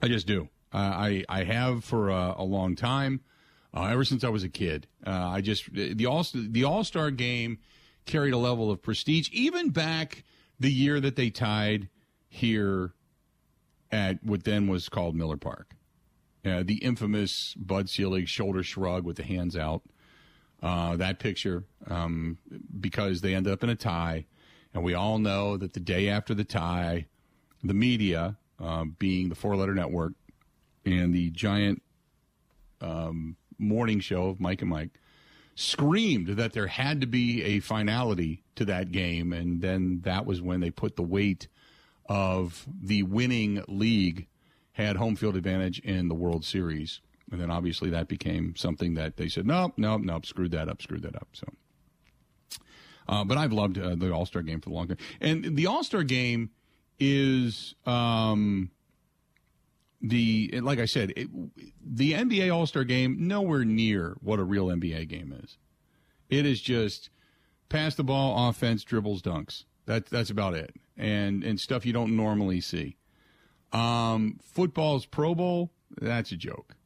I 0.00 0.08
just 0.08 0.26
do. 0.26 0.48
Uh, 0.72 0.76
I 0.78 1.24
I 1.28 1.44
have 1.44 1.84
for 1.84 2.10
a, 2.10 2.34
a 2.38 2.44
long 2.44 2.76
time, 2.76 3.20
uh, 3.74 3.84
ever 3.84 4.04
since 4.04 4.24
I 4.24 4.28
was 4.28 4.42
a 4.42 4.48
kid. 4.48 4.86
Uh, 5.06 5.10
I 5.10 5.40
just 5.40 5.72
the 5.72 6.06
all 6.06 6.26
the 6.34 6.64
All 6.64 6.84
Star 6.84 7.10
game 7.10 7.58
carried 8.06 8.34
a 8.34 8.38
level 8.38 8.70
of 8.70 8.82
prestige, 8.82 9.28
even 9.32 9.70
back 9.70 10.24
the 10.58 10.72
year 10.72 11.00
that 11.00 11.16
they 11.16 11.30
tied 11.30 11.88
here 12.28 12.94
at 13.90 14.22
what 14.24 14.44
then 14.44 14.66
was 14.66 14.88
called 14.88 15.14
Miller 15.14 15.36
Park. 15.36 15.74
Uh, 16.44 16.62
the 16.64 16.78
infamous 16.78 17.54
Bud 17.54 17.88
Selig 17.88 18.28
shoulder 18.28 18.62
shrug 18.64 19.04
with 19.04 19.16
the 19.16 19.22
hands 19.22 19.56
out. 19.56 19.82
Uh, 20.60 20.96
that 20.96 21.18
picture, 21.18 21.64
um, 21.88 22.38
because 22.80 23.20
they 23.20 23.34
ended 23.34 23.52
up 23.52 23.64
in 23.64 23.70
a 23.70 23.74
tie, 23.74 24.26
and 24.72 24.84
we 24.84 24.94
all 24.94 25.18
know 25.18 25.56
that 25.56 25.72
the 25.72 25.80
day 25.80 26.08
after 26.08 26.34
the 26.34 26.44
tie, 26.44 27.06
the 27.64 27.74
media, 27.74 28.36
uh, 28.60 28.84
being 28.98 29.28
the 29.28 29.34
four-letter 29.34 29.74
network, 29.74 30.12
and 30.84 31.12
the 31.14 31.30
giant 31.30 31.82
um, 32.80 33.36
morning 33.58 34.00
show 34.00 34.28
of 34.28 34.40
Mike 34.40 34.62
and 34.62 34.70
Mike, 34.70 34.90
screamed 35.54 36.28
that 36.28 36.52
there 36.52 36.68
had 36.68 37.00
to 37.00 37.06
be 37.06 37.42
a 37.42 37.60
finality 37.60 38.42
to 38.54 38.64
that 38.64 38.92
game, 38.92 39.32
and 39.32 39.60
then 39.62 40.00
that 40.02 40.26
was 40.26 40.40
when 40.40 40.60
they 40.60 40.70
put 40.70 40.96
the 40.96 41.02
weight 41.02 41.48
of 42.08 42.66
the 42.80 43.02
winning 43.02 43.62
league 43.68 44.26
had 44.72 44.96
home 44.96 45.16
field 45.16 45.36
advantage 45.36 45.78
in 45.80 46.08
the 46.08 46.14
World 46.14 46.44
Series. 46.44 47.00
And 47.30 47.40
then 47.40 47.50
obviously 47.50 47.90
that 47.90 48.08
became 48.08 48.54
something 48.56 48.94
that 48.94 49.16
they 49.16 49.28
said, 49.28 49.46
nope, 49.46 49.74
nope, 49.76 50.02
nope, 50.02 50.26
screwed 50.26 50.50
that 50.52 50.68
up, 50.68 50.82
screwed 50.82 51.02
that 51.02 51.16
up. 51.16 51.28
So, 51.32 51.46
uh, 53.08 53.24
but 53.24 53.38
I've 53.38 53.52
loved 53.52 53.78
uh, 53.78 53.94
the 53.94 54.12
All 54.12 54.26
Star 54.26 54.42
game 54.42 54.60
for 54.60 54.70
a 54.70 54.72
long 54.72 54.88
time. 54.88 54.98
And 55.20 55.56
the 55.56 55.66
All 55.66 55.84
Star 55.84 56.02
game 56.02 56.50
is 56.98 57.74
um, 57.86 58.70
the, 60.00 60.60
like 60.62 60.78
I 60.78 60.84
said, 60.84 61.12
it, 61.16 61.28
the 61.84 62.12
NBA 62.12 62.54
All 62.54 62.66
Star 62.66 62.84
game, 62.84 63.16
nowhere 63.28 63.64
near 63.64 64.16
what 64.20 64.38
a 64.38 64.44
real 64.44 64.66
NBA 64.66 65.08
game 65.08 65.34
is. 65.42 65.58
It 66.28 66.46
is 66.46 66.60
just 66.60 67.10
pass 67.68 67.94
the 67.94 68.04
ball, 68.04 68.48
offense, 68.48 68.84
dribbles, 68.84 69.22
dunks. 69.22 69.64
That, 69.86 70.06
that's 70.06 70.30
about 70.30 70.54
it. 70.54 70.74
And, 70.96 71.42
and 71.42 71.58
stuff 71.58 71.84
you 71.84 71.92
don't 71.92 72.16
normally 72.16 72.60
see. 72.60 72.96
Um, 73.72 74.38
football's 74.42 75.06
Pro 75.06 75.34
Bowl, 75.34 75.70
that's 76.00 76.32
a 76.32 76.36
joke. 76.36 76.76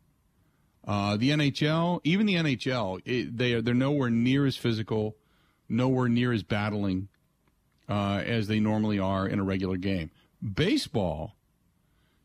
Uh, 0.87 1.17
the 1.17 1.31
NHL, 1.31 2.01
even 2.05 2.27
the 2.27 2.35
NHL, 2.35 3.01
it, 3.05 3.37
they 3.37 3.55
are 3.55 3.63
they're 3.63 3.75
nowhere 3.75 4.11
near 4.11 4.47
as 4.47 4.57
physical, 4.57 5.17
nowhere 5.69 6.09
near 6.09 6.33
as 6.33 6.45
battling 6.45 7.09
uh, 7.89 8.23
as 8.25 8.47
they 8.47 8.61
normally 8.61 8.99
are 8.99 9.27
in 9.27 9.41
a 9.41 9.45
regular 9.45 9.77
game. 9.77 10.11
Baseball, 10.41 11.35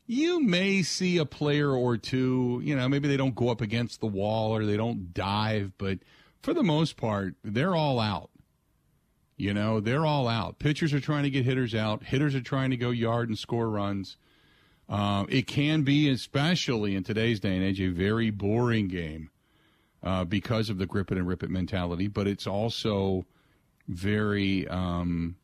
you 0.05 0.43
may 0.43 0.83
see 0.83 1.17
a 1.17 1.25
player 1.25 1.71
or 1.71 1.97
two. 1.97 2.61
You 2.63 2.75
know, 2.75 2.87
maybe 2.87 3.07
they 3.07 3.17
don't 3.17 3.33
go 3.33 3.49
up 3.49 3.61
against 3.61 3.99
the 3.99 4.07
wall 4.07 4.51
or 4.51 4.65
they 4.65 4.77
don't 4.77 5.13
dive, 5.13 5.71
but 5.79 5.99
for 6.41 6.53
the 6.53 6.63
most 6.63 6.97
part, 6.97 7.35
they're 7.43 7.75
all 7.75 7.99
out. 7.99 8.29
You 9.37 9.55
know, 9.55 9.79
they're 9.79 10.05
all 10.05 10.27
out. 10.27 10.59
Pitchers 10.59 10.93
are 10.93 10.99
trying 10.99 11.23
to 11.23 11.31
get 11.31 11.45
hitters 11.45 11.73
out. 11.73 12.03
Hitters 12.03 12.35
are 12.35 12.41
trying 12.41 12.69
to 12.69 12.77
go 12.77 12.91
yard 12.91 13.27
and 13.27 13.39
score 13.39 13.69
runs. 13.69 14.17
Um, 14.91 15.27
it 15.29 15.47
can 15.47 15.83
be, 15.83 16.09
especially 16.09 16.95
in 16.95 17.03
today's 17.03 17.39
day 17.39 17.55
and 17.55 17.63
age, 17.63 17.79
a 17.79 17.87
very 17.87 18.29
boring 18.29 18.89
game 18.89 19.29
uh, 20.03 20.25
because 20.25 20.69
of 20.69 20.77
the 20.77 20.85
grip 20.85 21.11
it 21.13 21.17
and 21.17 21.25
rip 21.25 21.43
it 21.43 21.49
mentality. 21.49 22.07
But 22.07 22.27
it's 22.27 22.45
also 22.45 23.25
very 23.87 24.67
um, 24.67 25.37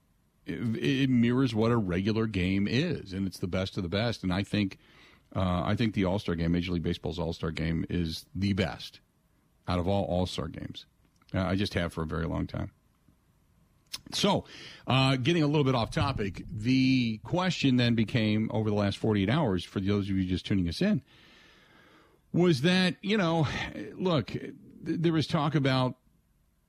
it, 0.45 0.53
it 0.83 1.09
mirrors 1.09 1.55
what 1.55 1.71
a 1.71 1.77
regular 1.77 2.27
game 2.27 2.67
is, 2.67 3.13
and 3.13 3.25
it's 3.25 3.39
the 3.39 3.47
best 3.47 3.77
of 3.77 3.83
the 3.83 3.89
best. 3.89 4.21
And 4.21 4.33
I 4.33 4.43
think 4.43 4.79
uh, 5.33 5.63
I 5.63 5.75
think 5.75 5.93
the 5.93 6.03
All 6.03 6.19
Star 6.19 6.35
game, 6.35 6.51
Major 6.51 6.73
League 6.73 6.83
Baseball's 6.83 7.17
All 7.17 7.31
Star 7.31 7.51
game, 7.51 7.85
is 7.89 8.25
the 8.35 8.51
best 8.51 8.99
out 9.65 9.79
of 9.79 9.87
all 9.87 10.03
All 10.05 10.25
Star 10.25 10.49
games. 10.49 10.85
Uh, 11.33 11.43
I 11.43 11.55
just 11.55 11.73
have 11.73 11.93
for 11.93 12.03
a 12.03 12.07
very 12.07 12.25
long 12.25 12.47
time. 12.47 12.71
So, 14.11 14.45
uh, 14.85 15.17
getting 15.17 15.43
a 15.43 15.47
little 15.47 15.63
bit 15.63 15.75
off 15.75 15.91
topic, 15.91 16.43
the 16.51 17.19
question 17.23 17.77
then 17.77 17.95
became 17.95 18.49
over 18.53 18.69
the 18.69 18.75
last 18.75 18.97
48 18.97 19.29
hours, 19.29 19.63
for 19.63 19.79
those 19.79 20.09
of 20.09 20.15
you 20.15 20.25
just 20.25 20.45
tuning 20.45 20.69
us 20.69 20.81
in, 20.81 21.01
was 22.31 22.61
that, 22.61 22.95
you 23.01 23.17
know, 23.17 23.47
look, 23.95 24.27
th- 24.27 24.53
there 24.83 25.13
was 25.13 25.27
talk 25.27 25.55
about 25.55 25.95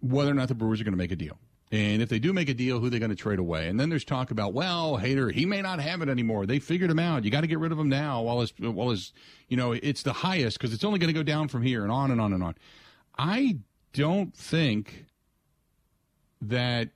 whether 0.00 0.30
or 0.30 0.34
not 0.34 0.48
the 0.48 0.54
Brewers 0.54 0.80
are 0.80 0.84
going 0.84 0.92
to 0.92 0.98
make 0.98 1.12
a 1.12 1.16
deal. 1.16 1.38
And 1.70 2.00
if 2.00 2.08
they 2.08 2.18
do 2.18 2.32
make 2.32 2.48
a 2.48 2.54
deal, 2.54 2.80
who 2.80 2.88
they're 2.88 2.98
going 2.98 3.10
to 3.10 3.16
trade 3.16 3.38
away. 3.38 3.68
And 3.68 3.78
then 3.78 3.90
there's 3.90 4.04
talk 4.04 4.30
about, 4.30 4.54
well, 4.54 4.96
Hader, 4.96 5.30
he 5.30 5.44
may 5.44 5.60
not 5.60 5.80
have 5.80 6.00
it 6.00 6.08
anymore. 6.08 6.46
They 6.46 6.60
figured 6.60 6.90
him 6.90 6.98
out. 6.98 7.24
You 7.24 7.30
got 7.30 7.42
to 7.42 7.46
get 7.46 7.58
rid 7.58 7.72
of 7.72 7.78
him 7.78 7.90
now 7.90 8.22
while 8.22 8.40
his, 8.40 8.52
while 8.58 8.88
his, 8.88 9.12
you 9.48 9.56
know, 9.56 9.72
it's 9.72 10.02
the 10.02 10.14
highest 10.14 10.58
because 10.58 10.72
it's 10.72 10.84
only 10.84 10.98
going 10.98 11.12
to 11.12 11.18
go 11.18 11.22
down 11.22 11.48
from 11.48 11.62
here 11.62 11.82
and 11.82 11.92
on 11.92 12.10
and 12.10 12.20
on 12.20 12.32
and 12.32 12.42
on. 12.42 12.54
I 13.18 13.58
don't 13.92 14.34
think 14.34 15.06
that 16.40 16.90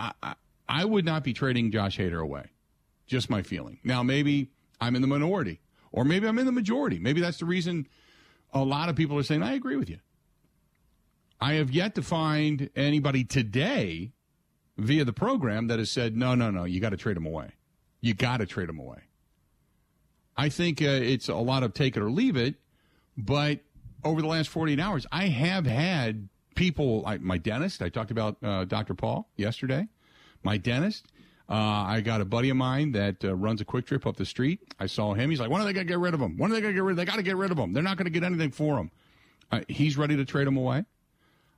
I, 0.00 0.34
I, 0.68 0.84
would 0.84 1.04
not 1.04 1.24
be 1.24 1.32
trading 1.32 1.70
Josh 1.70 1.98
Hader 1.98 2.20
away. 2.20 2.46
Just 3.06 3.28
my 3.28 3.42
feeling. 3.42 3.78
Now, 3.84 4.02
maybe 4.02 4.50
I'm 4.80 4.96
in 4.96 5.02
the 5.02 5.08
minority, 5.08 5.60
or 5.92 6.04
maybe 6.04 6.26
I'm 6.26 6.38
in 6.38 6.46
the 6.46 6.52
majority. 6.52 6.98
Maybe 6.98 7.20
that's 7.20 7.38
the 7.38 7.44
reason 7.44 7.86
a 8.52 8.64
lot 8.64 8.88
of 8.88 8.96
people 8.96 9.18
are 9.18 9.22
saying, 9.22 9.42
I 9.42 9.54
agree 9.54 9.76
with 9.76 9.90
you. 9.90 9.98
I 11.40 11.54
have 11.54 11.70
yet 11.70 11.94
to 11.96 12.02
find 12.02 12.70
anybody 12.76 13.24
today 13.24 14.12
via 14.76 15.04
the 15.04 15.12
program 15.12 15.66
that 15.68 15.78
has 15.78 15.90
said, 15.90 16.16
no, 16.16 16.34
no, 16.34 16.50
no, 16.50 16.64
you 16.64 16.80
got 16.80 16.90
to 16.90 16.96
trade 16.96 17.16
him 17.16 17.26
away. 17.26 17.50
You 18.00 18.14
got 18.14 18.38
to 18.38 18.46
trade 18.46 18.68
him 18.68 18.78
away. 18.78 18.98
I 20.36 20.48
think 20.48 20.80
uh, 20.80 20.86
it's 20.86 21.28
a 21.28 21.34
lot 21.34 21.62
of 21.62 21.74
take 21.74 21.96
it 21.96 22.02
or 22.02 22.10
leave 22.10 22.36
it, 22.36 22.54
but 23.16 23.60
over 24.04 24.22
the 24.22 24.28
last 24.28 24.48
48 24.48 24.80
hours, 24.80 25.06
I 25.12 25.26
have 25.26 25.66
had 25.66 26.28
people, 26.60 27.00
like 27.00 27.22
my 27.22 27.38
dentist, 27.38 27.80
I 27.80 27.88
talked 27.88 28.10
about 28.10 28.36
uh, 28.42 28.66
Dr. 28.66 28.92
Paul 28.92 29.26
yesterday, 29.34 29.88
my 30.42 30.58
dentist. 30.58 31.06
Uh, 31.48 31.54
I 31.54 32.02
got 32.02 32.20
a 32.20 32.26
buddy 32.26 32.50
of 32.50 32.58
mine 32.58 32.92
that 32.92 33.24
uh, 33.24 33.34
runs 33.34 33.62
a 33.62 33.64
Kwik 33.64 33.86
Trip 33.86 34.06
up 34.06 34.16
the 34.16 34.26
street. 34.26 34.60
I 34.78 34.84
saw 34.84 35.14
him. 35.14 35.30
He's 35.30 35.40
like, 35.40 35.48
when 35.48 35.62
are 35.62 35.64
they 35.64 35.72
going 35.72 35.86
to 35.86 35.90
get 35.90 35.98
rid 35.98 36.12
of 36.12 36.20
him? 36.20 36.36
When 36.36 36.52
are 36.52 36.54
they 36.54 36.60
going 36.60 36.74
to 36.74 36.76
get 36.76 36.84
rid 36.84 36.92
of 36.92 36.96
They 36.98 37.06
got 37.06 37.16
to 37.16 37.22
get 37.22 37.38
rid 37.38 37.50
of 37.50 37.58
him. 37.58 37.72
They're 37.72 37.82
not 37.82 37.96
going 37.96 38.04
to 38.04 38.10
get 38.10 38.24
anything 38.24 38.50
for 38.50 38.76
him. 38.76 38.90
Uh, 39.50 39.62
he's 39.68 39.96
ready 39.96 40.16
to 40.16 40.24
trade 40.26 40.46
him 40.46 40.58
away. 40.58 40.84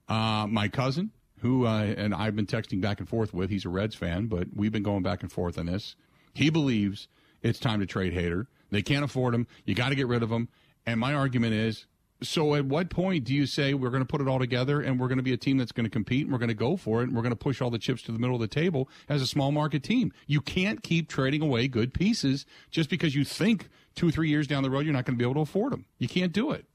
Uh, 0.09 0.47
my 0.49 0.69
cousin, 0.69 1.11
who 1.41 1.67
uh, 1.67 1.83
and 1.83 2.15
I've 2.15 2.37
been 2.37 2.47
texting 2.47 2.81
back 2.81 3.01
and 3.01 3.09
forth 3.09 3.35
with, 3.35 3.51
he's 3.51 3.65
a 3.65 3.71
Reds 3.71 3.97
fan, 3.97 4.29
but 4.29 4.47
we've 4.55 4.73
been 4.73 4.85
going 4.85 5.03
back 5.03 5.23
and 5.23 5.33
forth 5.33 5.59
on 5.59 5.67
this. 5.67 5.97
He 6.33 6.49
believes 6.49 7.09
it's 7.43 7.59
time 7.59 7.81
to 7.81 7.87
trade 7.87 8.15
Hader. 8.15 8.47
They 8.71 8.83
can't 8.83 9.05
afford 9.05 9.35
him. 9.35 9.49
You 9.65 9.75
got 9.75 9.89
to 9.89 9.97
get 9.97 10.07
rid 10.07 10.23
of 10.23 10.31
him. 10.31 10.49
And 10.87 11.01
my 11.01 11.13
argument 11.13 11.55
is 11.55 11.87
so 12.23 12.55
at 12.55 12.65
what 12.65 12.91
point 12.91 13.25
do 13.25 13.35
you 13.35 13.47
say 13.47 13.75
we're 13.75 13.91
going 13.91 14.03
to 14.03 14.07
put 14.07 14.21
it 14.21 14.29
all 14.29 14.39
together 14.39 14.81
and 14.81 14.99
we're 14.99 15.09
going 15.09 15.19
to 15.19 15.23
be 15.23 15.33
a 15.33 15.37
team 15.37 15.59
that's 15.59 15.73
going 15.73 15.85
to 15.85 15.91
compete 15.91 16.25
and 16.25 16.33
we're 16.33 16.39
going 16.39 16.49
to 16.49 16.55
go 16.55 16.77
for 16.77 17.01
it 17.01 17.05
and 17.05 17.17
we're 17.17 17.23
going 17.23 17.31
to 17.31 17.37
push 17.37 17.61
all 17.61 17.71
the 17.71 17.79
chips 17.79 18.03
to 18.03 18.13
the 18.13 18.19
middle 18.19 18.35
of 18.35 18.41
the 18.41 18.49
table 18.49 18.89
as 19.09 19.23
a 19.23 19.27
small 19.27 19.53
market 19.53 19.83
team? 19.83 20.13
You 20.27 20.41
can't 20.41 20.83
keep 20.83 21.09
trading 21.09 21.43
away 21.43 21.69
good 21.69 21.95
pieces 21.95 22.47
just 22.71 22.91
because 22.91 23.15
you 23.15 23.25
think 23.25 23.69
two 23.95 24.09
or 24.09 24.11
three 24.11 24.29
years 24.29 24.47
down 24.47 24.63
the 24.63 24.71
road 24.71 24.85
you're 24.85 24.95
not 24.95 25.05
going 25.05 25.17
to 25.17 25.19
be 25.19 25.25
able 25.25 25.35
to 25.35 25.41
afford 25.41 25.73
them. 25.73 25.87
You 25.99 26.09
can't 26.09 26.33
do 26.33 26.51
it. 26.51 26.67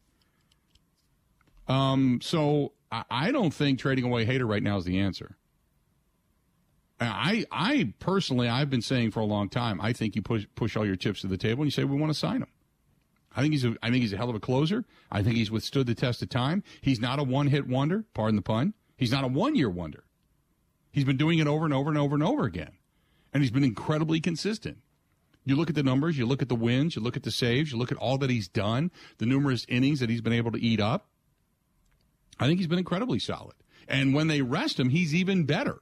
Um, 1.68 2.20
so 2.22 2.74
I 2.92 3.32
don't 3.32 3.54
think 3.54 3.80
trading 3.80 4.06
away 4.06 4.26
Hader 4.26 4.48
right 4.48 4.64
now 4.64 4.78
is 4.78 4.86
the 4.86 5.00
answer. 5.00 5.36
I 7.00 7.46
I 7.52 7.94
personally 8.00 8.50
I've 8.50 8.70
been 8.70 8.82
saying 8.82 9.12
for 9.12 9.20
a 9.20 9.26
long 9.26 9.50
time 9.50 9.80
I 9.82 9.94
think 9.94 10.16
you 10.16 10.24
push 10.24 10.46
push 10.56 10.76
all 10.76 10.86
your 10.86 10.96
chips 10.96 11.22
to 11.22 11.28
the 11.28 11.38
table 11.38 11.62
and 11.62 11.68
you 11.68 11.72
say 11.72 11.84
we 11.84 11.98
want 11.98 12.12
to 12.12 12.18
sign 12.18 12.42
him. 12.42 12.48
I 13.38 13.42
think 13.42 13.54
he's 13.54 13.64
a, 13.64 13.76
I 13.84 13.92
think 13.92 14.02
he's 14.02 14.14
a 14.14 14.18
hell 14.18 14.32
of 14.32 14.36
a 14.36 14.40
closer. 14.40 14.84
I 15.12 15.22
think 15.22 15.36
he's 15.36 15.52
withstood 15.52 15.86
the 15.86 15.94
test 15.94 16.24
of 16.24 16.30
time. 16.30 16.64
He's 16.82 17.00
not 17.00 17.20
a 17.20 17.24
one 17.24 17.48
hit 17.48 17.68
wonder, 17.68 18.04
pardon 18.16 18.36
the 18.36 18.42
pun. 18.42 18.74
He's 18.98 19.12
not 19.12 19.24
a 19.24 19.28
one 19.28 19.56
year 19.56 19.70
wonder. 19.70 20.04
He's 20.92 21.04
been 21.04 21.18
doing 21.18 21.38
it 21.38 21.46
over 21.46 21.64
and 21.64 21.74
over 21.74 21.90
and 21.90 22.00
over 22.00 22.16
and 22.16 22.24
over 22.24 22.46
again. 22.46 22.72
And 23.32 23.44
he's 23.44 23.52
been 23.52 23.64
incredibly 23.64 24.20
consistent. 24.20 24.80
You 25.46 25.56
look 25.56 25.70
at 25.70 25.76
the 25.76 25.84
numbers, 25.84 26.18
you 26.18 26.26
look 26.26 26.42
at 26.42 26.50
the 26.50 26.56
wins, 26.56 26.96
you 26.96 27.02
look 27.04 27.16
at 27.16 27.22
the 27.22 27.32
saves, 27.32 27.72
you 27.72 27.78
look 27.78 27.92
at 27.92 27.98
all 28.00 28.18
that 28.18 28.32
he's 28.32 28.48
done, 28.48 28.92
the 29.20 29.28
numerous 29.28 29.68
innings 29.70 30.00
that 30.00 30.10
he's 30.10 30.22
been 30.22 30.34
able 30.34 30.52
to 30.52 30.60
eat 30.60 30.82
up. 30.82 31.08
I 32.40 32.48
think 32.48 32.60
he's 32.60 32.68
been 32.68 32.80
incredibly 32.80 33.20
solid. 33.20 33.56
And 33.88 34.16
when 34.16 34.28
they 34.28 34.42
rest 34.42 34.80
him, 34.80 34.90
he's 34.90 35.14
even 35.14 35.46
better. 35.46 35.78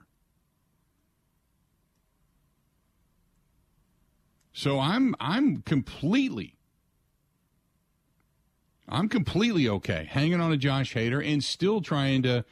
So 4.52 4.80
I'm 4.80 5.16
I'm 5.22 5.62
completely 5.62 6.55
I'm 8.88 9.10
completely 9.10 9.68
okay 9.68 10.08
hanging 10.10 10.40
on 10.40 10.52
to 10.52 10.58
Josh 10.58 10.94
Hader 10.94 11.26
and 11.26 11.44
still 11.44 11.82
trying 11.82 12.24
to 12.24 12.46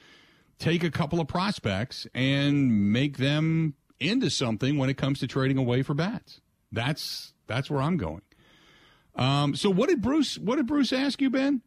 take 0.60 0.84
a 0.84 0.92
couple 0.92 1.20
of 1.20 1.28
prospects 1.28 2.08
and 2.14 2.92
make 2.92 3.18
them 3.18 3.76
into 4.00 4.30
something 4.30 4.78
when 4.78 4.90
it 4.90 4.98
comes 4.98 5.20
to 5.20 5.28
trading 5.28 5.58
away 5.58 5.84
for 5.84 5.94
bats. 5.94 6.42
That's 6.72 7.34
that's 7.48 7.70
where 7.70 7.82
I'm 7.82 7.98
going. 7.98 8.22
Um, 9.16 9.56
so 9.56 9.70
what 9.70 9.90
did 9.90 10.02
Bruce 10.02 10.38
what 10.38 10.56
did 10.56 10.68
Bruce 10.68 10.92
ask 10.92 11.22
you, 11.22 11.30
Ben? 11.30 11.62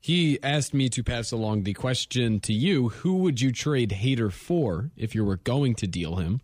He 0.00 0.38
asked 0.42 0.74
me 0.74 0.88
to 0.90 1.02
pass 1.02 1.32
along 1.32 1.62
the 1.62 1.72
question 1.72 2.38
to 2.40 2.52
you: 2.52 2.90
Who 2.90 3.16
would 3.18 3.40
you 3.40 3.50
trade 3.50 3.90
Hader 3.90 4.32
for 4.32 4.90
if 4.96 5.14
you 5.14 5.24
were 5.24 5.38
going 5.38 5.74
to 5.76 5.86
deal 5.86 6.16
him? 6.16 6.40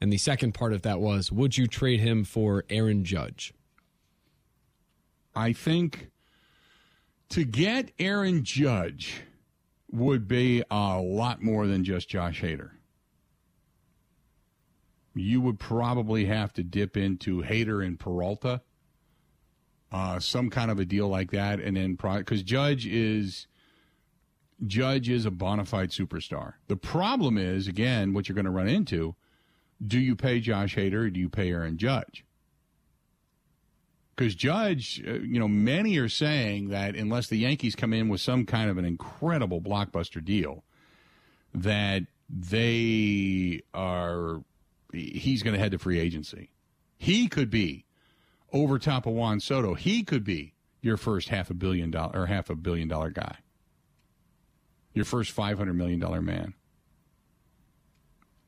And 0.00 0.12
the 0.12 0.18
second 0.18 0.52
part 0.52 0.72
of 0.72 0.82
that 0.82 1.00
was: 1.00 1.30
Would 1.30 1.58
you 1.58 1.66
trade 1.66 2.00
him 2.00 2.24
for 2.24 2.64
Aaron 2.70 3.04
Judge? 3.04 3.52
I 5.34 5.52
think 5.52 6.08
to 7.30 7.44
get 7.44 7.92
Aaron 7.98 8.44
Judge 8.44 9.22
would 9.90 10.28
be 10.28 10.62
a 10.70 11.00
lot 11.00 11.42
more 11.42 11.66
than 11.66 11.84
just 11.84 12.08
Josh 12.08 12.42
Hader. 12.42 12.70
You 15.14 15.40
would 15.40 15.58
probably 15.58 16.26
have 16.26 16.52
to 16.54 16.62
dip 16.62 16.96
into 16.96 17.42
Hader 17.42 17.84
and 17.84 17.98
Peralta, 17.98 18.62
uh, 19.90 20.20
some 20.20 20.50
kind 20.50 20.70
of 20.70 20.78
a 20.78 20.84
deal 20.84 21.08
like 21.08 21.30
that, 21.32 21.60
and 21.60 21.76
then 21.76 21.96
because 21.96 22.42
Judge 22.42 22.86
is 22.86 23.46
Judge 24.66 25.08
is 25.08 25.24
a 25.24 25.30
bona 25.30 25.64
fide 25.64 25.90
superstar. 25.90 26.54
The 26.68 26.76
problem 26.76 27.38
is 27.38 27.66
again 27.66 28.12
what 28.12 28.28
you're 28.28 28.34
going 28.34 28.44
to 28.44 28.50
run 28.50 28.68
into: 28.68 29.16
Do 29.84 29.98
you 29.98 30.14
pay 30.14 30.38
Josh 30.38 30.76
Hader 30.76 31.06
or 31.06 31.10
do 31.10 31.18
you 31.18 31.28
pay 31.28 31.50
Aaron 31.50 31.76
Judge? 31.76 32.24
Because 34.20 34.34
Judge, 34.34 35.02
uh, 35.08 35.12
you 35.14 35.38
know, 35.38 35.48
many 35.48 35.96
are 35.96 36.10
saying 36.10 36.68
that 36.68 36.94
unless 36.94 37.28
the 37.28 37.38
Yankees 37.38 37.74
come 37.74 37.94
in 37.94 38.10
with 38.10 38.20
some 38.20 38.44
kind 38.44 38.68
of 38.68 38.76
an 38.76 38.84
incredible 38.84 39.62
blockbuster 39.62 40.22
deal, 40.22 40.62
that 41.54 42.02
they 42.28 43.62
are, 43.72 44.42
he's 44.92 45.42
going 45.42 45.54
to 45.54 45.58
head 45.58 45.72
to 45.72 45.78
free 45.78 45.98
agency. 45.98 46.50
He 46.98 47.28
could 47.28 47.48
be 47.48 47.86
over 48.52 48.78
top 48.78 49.06
of 49.06 49.14
Juan 49.14 49.40
Soto. 49.40 49.72
He 49.72 50.02
could 50.02 50.22
be 50.22 50.52
your 50.82 50.98
first 50.98 51.30
half 51.30 51.48
a 51.48 51.54
billion 51.54 51.90
dollar 51.90 52.20
or 52.20 52.26
half 52.26 52.50
a 52.50 52.54
billion 52.54 52.88
dollar 52.88 53.08
guy. 53.08 53.38
Your 54.92 55.06
first 55.06 55.30
five 55.30 55.56
hundred 55.56 55.78
million 55.78 55.98
dollar 55.98 56.20
man. 56.20 56.52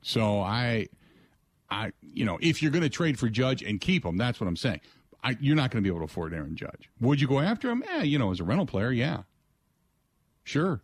So 0.03 0.41
I, 0.41 0.89
I, 1.71 1.93
you 2.03 2.27
know, 2.27 2.39
if 2.43 2.61
you're 2.61 2.73
going 2.73 2.83
to 2.83 2.91
trade 2.91 3.19
for 3.19 3.31
Judge 3.31 3.63
and 3.63 3.81
keep 3.81 4.05
him, 4.05 4.19
that's 4.19 4.39
what 4.39 4.49
I'm 4.49 4.57
saying. 4.57 4.83
I, 5.23 5.37
you're 5.41 5.57
not 5.57 5.71
going 5.71 5.83
to 5.83 5.89
be 5.89 5.95
able 5.95 6.07
to 6.07 6.11
afford 6.11 6.35
Aaron 6.35 6.57
Judge. 6.57 6.91
Would 7.01 7.21
you 7.21 7.29
go 7.29 7.39
after 7.39 7.71
him? 7.71 7.85
Yeah, 7.87 8.03
you 8.03 8.19
know, 8.19 8.33
as 8.33 8.41
a 8.41 8.45
rental 8.45 8.67
player, 8.67 8.91
yeah, 8.91 9.23
sure. 10.43 10.83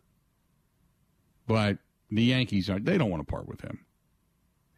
But 1.45 1.79
the 2.09 2.23
Yankees 2.23 2.69
are 2.69 2.79
they 2.79 2.97
don't 2.97 3.09
want 3.09 3.25
to 3.25 3.31
part 3.31 3.47
with 3.47 3.61
him. 3.61 3.85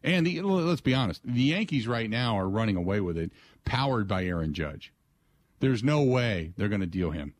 And 0.02 0.26
the, 0.26 0.40
let's 0.40 0.80
be 0.80 0.94
honest, 0.94 1.20
the 1.24 1.42
Yankees 1.42 1.86
right 1.86 2.10
now 2.10 2.36
are 2.36 2.48
running 2.48 2.76
away 2.76 3.00
with 3.00 3.16
it, 3.16 3.30
powered 3.64 4.08
by 4.08 4.24
Aaron 4.24 4.52
Judge. 4.52 4.92
There's 5.60 5.84
no 5.84 6.02
way 6.02 6.54
they're 6.56 6.68
going 6.68 6.80
to 6.80 6.86
deal 6.86 7.12
him. 7.12 7.34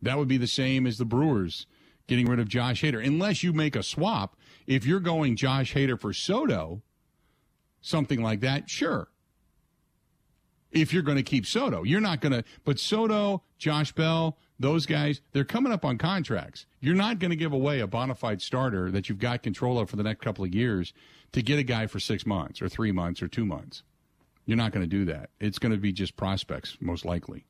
That 0.00 0.16
would 0.16 0.28
be 0.28 0.38
the 0.38 0.46
same 0.46 0.86
as 0.86 0.96
the 0.96 1.04
Brewers 1.04 1.66
getting 2.06 2.26
rid 2.26 2.40
of 2.40 2.48
Josh 2.48 2.82
Hader, 2.82 3.04
unless 3.04 3.42
you 3.42 3.52
make 3.52 3.76
a 3.76 3.82
swap. 3.82 4.34
If 4.66 4.86
you're 4.86 4.98
going 4.98 5.36
Josh 5.36 5.74
Hader 5.74 6.00
for 6.00 6.14
Soto, 6.14 6.80
something 7.82 8.22
like 8.22 8.40
that, 8.40 8.70
sure 8.70 9.08
if 10.70 10.92
you're 10.92 11.02
going 11.02 11.16
to 11.16 11.22
keep 11.22 11.46
Soto. 11.46 11.82
You're 11.82 12.00
not 12.00 12.20
going 12.20 12.32
to, 12.32 12.44
but 12.64 12.78
Soto, 12.78 13.42
Josh 13.58 13.92
Bell, 13.92 14.38
those 14.58 14.86
guys, 14.86 15.20
they're 15.32 15.44
coming 15.44 15.72
up 15.72 15.84
on 15.84 15.98
contracts. 15.98 16.66
You're 16.80 16.94
not 16.94 17.18
going 17.18 17.30
to 17.30 17.36
give 17.36 17.52
away 17.52 17.80
a 17.80 17.86
bona 17.86 18.14
fide 18.14 18.42
starter 18.42 18.90
that 18.90 19.08
you've 19.08 19.18
got 19.18 19.42
control 19.42 19.78
of 19.78 19.90
for 19.90 19.96
the 19.96 20.02
next 20.02 20.20
couple 20.20 20.44
of 20.44 20.54
years 20.54 20.92
to 21.32 21.42
get 21.42 21.58
a 21.58 21.62
guy 21.62 21.86
for 21.86 21.98
six 21.98 22.26
months 22.26 22.60
or 22.60 22.68
three 22.68 22.92
months 22.92 23.22
or 23.22 23.28
two 23.28 23.46
months. 23.46 23.82
You're 24.46 24.56
not 24.56 24.72
going 24.72 24.82
to 24.82 24.90
do 24.90 25.04
that. 25.06 25.30
It's 25.40 25.58
going 25.58 25.72
to 25.72 25.78
be 25.78 25.92
just 25.92 26.16
prospects, 26.16 26.76
most 26.80 27.04
likely. 27.04 27.44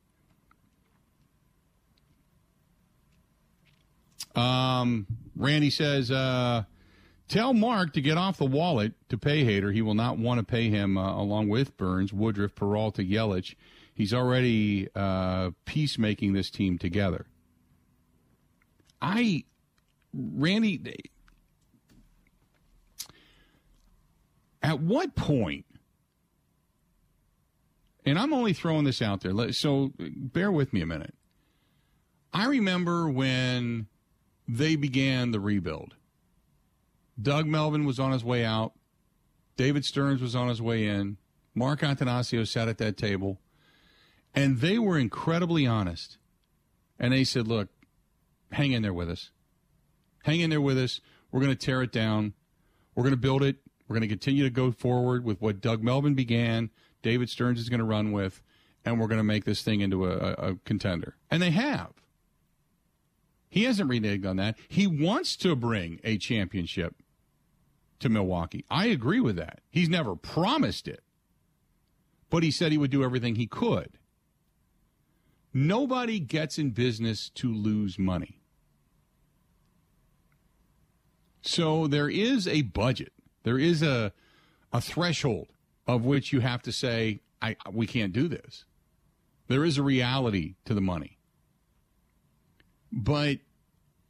Um, 4.35 5.06
Randy 5.35 5.70
says, 5.70 6.11
uh, 6.11 6.64
Tell 7.31 7.55
Mark 7.55 7.93
to 7.93 8.01
get 8.01 8.19
off 8.19 8.38
the 8.38 8.45
wallet 8.45 8.93
to 9.09 9.16
pay 9.16 9.45
Hader. 9.45 9.73
He 9.73 9.83
will 9.83 9.95
not 9.95 10.19
want 10.19 10.40
to 10.40 10.45
pay 10.45 10.69
him 10.69 10.99
uh, 10.99 11.16
along 11.16 11.49
with 11.49 11.77
Burnes, 11.77 12.12
Woodruff, 12.12 12.57
Peralta, 12.57 13.03
Yelich. 13.03 13.55
He's 13.95 14.12
already 14.12 14.88
uh, 14.97 15.53
peacemaking 15.64 16.33
this 16.33 16.51
team 16.51 16.77
together. 16.77 17.27
I, 19.01 19.45
Randy, 20.12 20.83
at 24.61 24.81
what 24.81 25.14
point, 25.14 25.66
and 28.05 28.19
I'm 28.19 28.33
only 28.33 28.55
throwing 28.55 28.83
this 28.83 29.01
out 29.01 29.21
there, 29.21 29.53
so 29.53 29.93
bear 29.97 30.51
with 30.51 30.73
me 30.73 30.81
a 30.83 30.87
minute. 30.87 31.14
I 32.33 32.47
remember 32.47 33.09
when 33.09 33.87
they 34.49 34.75
began 34.75 35.31
the 35.31 35.38
rebuild 35.38 35.95
Doug 37.20 37.46
Melvin 37.46 37.85
was 37.85 37.98
on 37.98 38.12
his 38.12 38.24
way 38.24 38.44
out. 38.44 38.72
David 39.56 39.85
Stearns 39.85 40.22
was 40.22 40.35
on 40.35 40.48
his 40.48 40.62
way 40.62 40.87
in. 40.87 41.16
Mark 41.54 41.80
Attanasio 41.80 42.46
sat 42.46 42.68
at 42.68 42.78
that 42.78 42.96
table. 42.96 43.40
And 44.35 44.61
they 44.61 44.78
were 44.78 44.98
incredibly 44.98 45.66
honest. 45.66 46.18
And 46.98 47.12
they 47.12 47.24
said, 47.24 47.48
look, 47.48 47.68
hang 48.52 48.72
in 48.72 48.83
there 48.83 48.94
with 48.94 49.11
us. 49.11 49.30
Hang 50.24 50.40
in 50.40 50.50
there 50.50 50.61
with 50.61 50.78
us. 50.78 51.00
We're 51.33 51.40
going 51.40 51.56
to 51.56 51.66
tear 51.66 51.83
it 51.83 51.92
down. 51.92 52.35
We're 52.94 53.02
going 53.02 53.14
to 53.14 53.20
build 53.20 53.42
it. 53.42 53.56
We're 53.88 53.94
going 53.94 54.09
to 54.09 54.09
continue 54.09 54.44
to 54.44 54.50
go 54.50 54.70
forward 54.70 55.24
with 55.24 55.40
what 55.40 55.61
Doug 55.61 55.83
Melvin 55.83 56.14
began, 56.14 56.70
David 57.02 57.28
Stearns 57.28 57.59
is 57.59 57.68
going 57.68 57.80
to 57.80 57.85
run 57.85 58.12
with, 58.12 58.40
and 58.85 59.00
we're 59.00 59.09
going 59.09 59.18
to 59.18 59.24
make 59.24 59.44
this 59.44 59.62
thing 59.62 59.80
into 59.80 60.06
a, 60.06 60.33
a 60.35 60.54
contender. 60.64 61.16
And 61.30 61.42
they 61.42 61.50
have. 61.50 61.90
He 63.48 63.64
hasn't 63.64 63.90
reneged 63.90 64.24
on 64.24 64.37
that. 64.37 64.56
He 64.68 64.87
wants 64.87 65.37
to 65.38 65.56
bring 65.56 65.98
a 66.04 66.18
championship 66.18 66.94
to 68.00 68.08
Milwaukee. 68.08 68.64
I 68.70 68.86
agree 68.86 69.20
with 69.20 69.36
that. 69.36 69.60
He's 69.70 69.88
never 69.88 70.16
promised 70.16 70.88
it, 70.88 71.02
but 72.28 72.42
he 72.42 72.50
said 72.50 72.72
he 72.72 72.78
would 72.78 72.90
do 72.90 73.04
everything 73.04 73.36
he 73.36 73.46
could. 73.46 73.98
Nobody 75.52 76.20
gets 76.20 76.58
in 76.58 76.70
business 76.70 77.28
to 77.30 77.52
lose 77.52 77.98
money. 77.98 78.40
So 81.42 81.86
there 81.86 82.08
is 82.08 82.46
a 82.46 82.62
budget. 82.62 83.12
There 83.42 83.58
is 83.58 83.82
a 83.82 84.12
a 84.72 84.80
threshold 84.80 85.48
of 85.86 86.04
which 86.04 86.32
you 86.32 86.40
have 86.40 86.62
to 86.62 86.72
say, 86.72 87.20
I, 87.42 87.56
we 87.72 87.86
can't 87.86 88.12
do 88.12 88.28
this. 88.28 88.64
There 89.48 89.64
is 89.64 89.78
a 89.78 89.82
reality 89.82 90.54
to 90.64 90.74
the 90.74 90.80
money. 90.80 91.18
But 92.92 93.38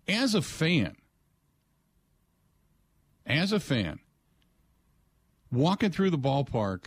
as 0.06 0.34
a 0.34 0.42
fan, 0.42 0.96
as 3.26 3.52
a 3.52 3.60
fan, 3.60 4.00
walking 5.52 5.90
through 5.90 6.10
the 6.10 6.18
ballpark, 6.18 6.86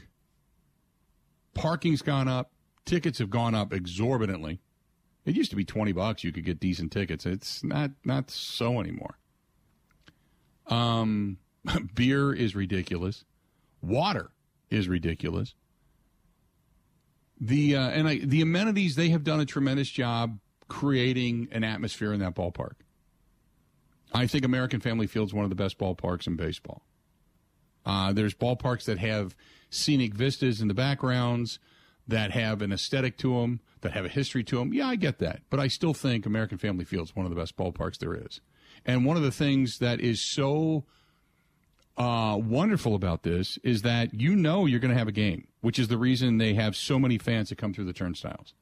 parking's 1.53 2.01
gone 2.01 2.27
up, 2.27 2.51
tickets 2.85 3.19
have 3.19 3.29
gone 3.29 3.55
up 3.55 3.73
exorbitantly. 3.73 4.59
It 5.25 5.35
used 5.35 5.51
to 5.51 5.55
be 5.55 5.63
20 5.63 5.93
bucks 5.93 6.23
you 6.23 6.31
could 6.31 6.43
get 6.43 6.59
decent 6.59 6.91
tickets. 6.91 7.25
It's 7.25 7.63
not 7.63 7.91
not 8.03 8.29
so 8.29 8.79
anymore. 8.79 9.17
Um 10.67 11.37
beer 11.95 12.33
is 12.33 12.55
ridiculous. 12.55 13.23
Water 13.81 14.31
is 14.69 14.87
ridiculous. 14.87 15.55
The 17.39 17.75
uh, 17.75 17.89
and 17.89 18.07
I, 18.07 18.17
the 18.19 18.41
amenities 18.41 18.95
they 18.95 19.09
have 19.09 19.23
done 19.23 19.39
a 19.39 19.45
tremendous 19.45 19.89
job 19.89 20.39
creating 20.67 21.49
an 21.51 21.63
atmosphere 21.63 22.13
in 22.13 22.19
that 22.19 22.35
ballpark. 22.35 22.73
I 24.13 24.27
think 24.27 24.45
American 24.45 24.79
Family 24.79 25.07
Field 25.07 25.29
is 25.29 25.33
one 25.33 25.43
of 25.43 25.49
the 25.49 25.55
best 25.55 25.77
ballparks 25.77 26.27
in 26.27 26.35
baseball. 26.35 26.83
Uh, 27.85 28.13
there's 28.13 28.33
ballparks 28.33 28.85
that 28.85 28.99
have 28.99 29.35
scenic 29.69 30.13
vistas 30.13 30.61
in 30.61 30.67
the 30.67 30.73
backgrounds, 30.73 31.59
that 32.07 32.31
have 32.31 32.61
an 32.61 32.71
aesthetic 32.71 33.17
to 33.17 33.39
them, 33.39 33.59
that 33.81 33.93
have 33.93 34.05
a 34.05 34.09
history 34.09 34.43
to 34.43 34.57
them. 34.57 34.73
Yeah, 34.73 34.87
I 34.87 34.95
get 34.95 35.19
that, 35.19 35.41
but 35.49 35.59
I 35.59 35.67
still 35.67 35.93
think 35.93 36.25
American 36.25 36.57
Family 36.57 36.85
Field 36.85 37.07
is 37.07 37.15
one 37.15 37.25
of 37.25 37.29
the 37.29 37.35
best 37.35 37.57
ballparks 37.57 37.97
there 37.97 38.13
is. 38.13 38.41
And 38.85 39.05
one 39.05 39.17
of 39.17 39.23
the 39.23 39.31
things 39.31 39.79
that 39.79 39.99
is 39.99 40.21
so 40.21 40.85
uh, 41.97 42.37
wonderful 42.41 42.95
about 42.95 43.23
this 43.23 43.57
is 43.63 43.81
that 43.83 44.13
you 44.13 44.35
know 44.35 44.65
you're 44.65 44.79
going 44.79 44.91
to 44.93 44.97
have 44.97 45.07
a 45.07 45.13
game, 45.13 45.47
which 45.61 45.79
is 45.79 45.87
the 45.87 45.97
reason 45.97 46.37
they 46.37 46.53
have 46.53 46.75
so 46.75 46.99
many 46.99 47.17
fans 47.17 47.49
that 47.49 47.57
come 47.57 47.73
through 47.73 47.85
the 47.85 47.93
turnstiles. 47.93 48.53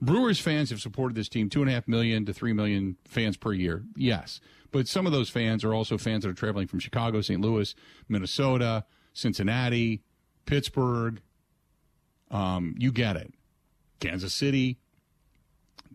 Brewers 0.00 0.40
fans 0.40 0.70
have 0.70 0.80
supported 0.80 1.14
this 1.14 1.28
team 1.28 1.48
two 1.48 1.62
and 1.62 1.70
a 1.70 1.74
half 1.74 1.88
million 1.88 2.26
to 2.26 2.32
three 2.32 2.52
million 2.52 2.96
fans 3.06 3.36
per 3.36 3.52
year. 3.52 3.84
Yes, 3.96 4.40
but 4.70 4.88
some 4.88 5.06
of 5.06 5.12
those 5.12 5.30
fans 5.30 5.64
are 5.64 5.72
also 5.72 5.96
fans 5.96 6.24
that 6.24 6.30
are 6.30 6.34
traveling 6.34 6.66
from 6.66 6.80
Chicago, 6.80 7.20
St. 7.20 7.40
Louis, 7.40 7.74
Minnesota, 8.08 8.84
Cincinnati, 9.12 10.02
Pittsburgh. 10.46 11.20
Um, 12.30 12.74
you 12.78 12.92
get 12.92 13.16
it. 13.16 13.32
Kansas 14.00 14.34
City. 14.34 14.78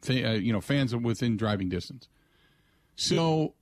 Th- 0.02 0.26
uh, 0.26 0.30
you 0.32 0.54
know, 0.54 0.62
fans 0.62 0.96
within 0.96 1.36
driving 1.36 1.68
distance. 1.68 2.08
So 2.96 3.56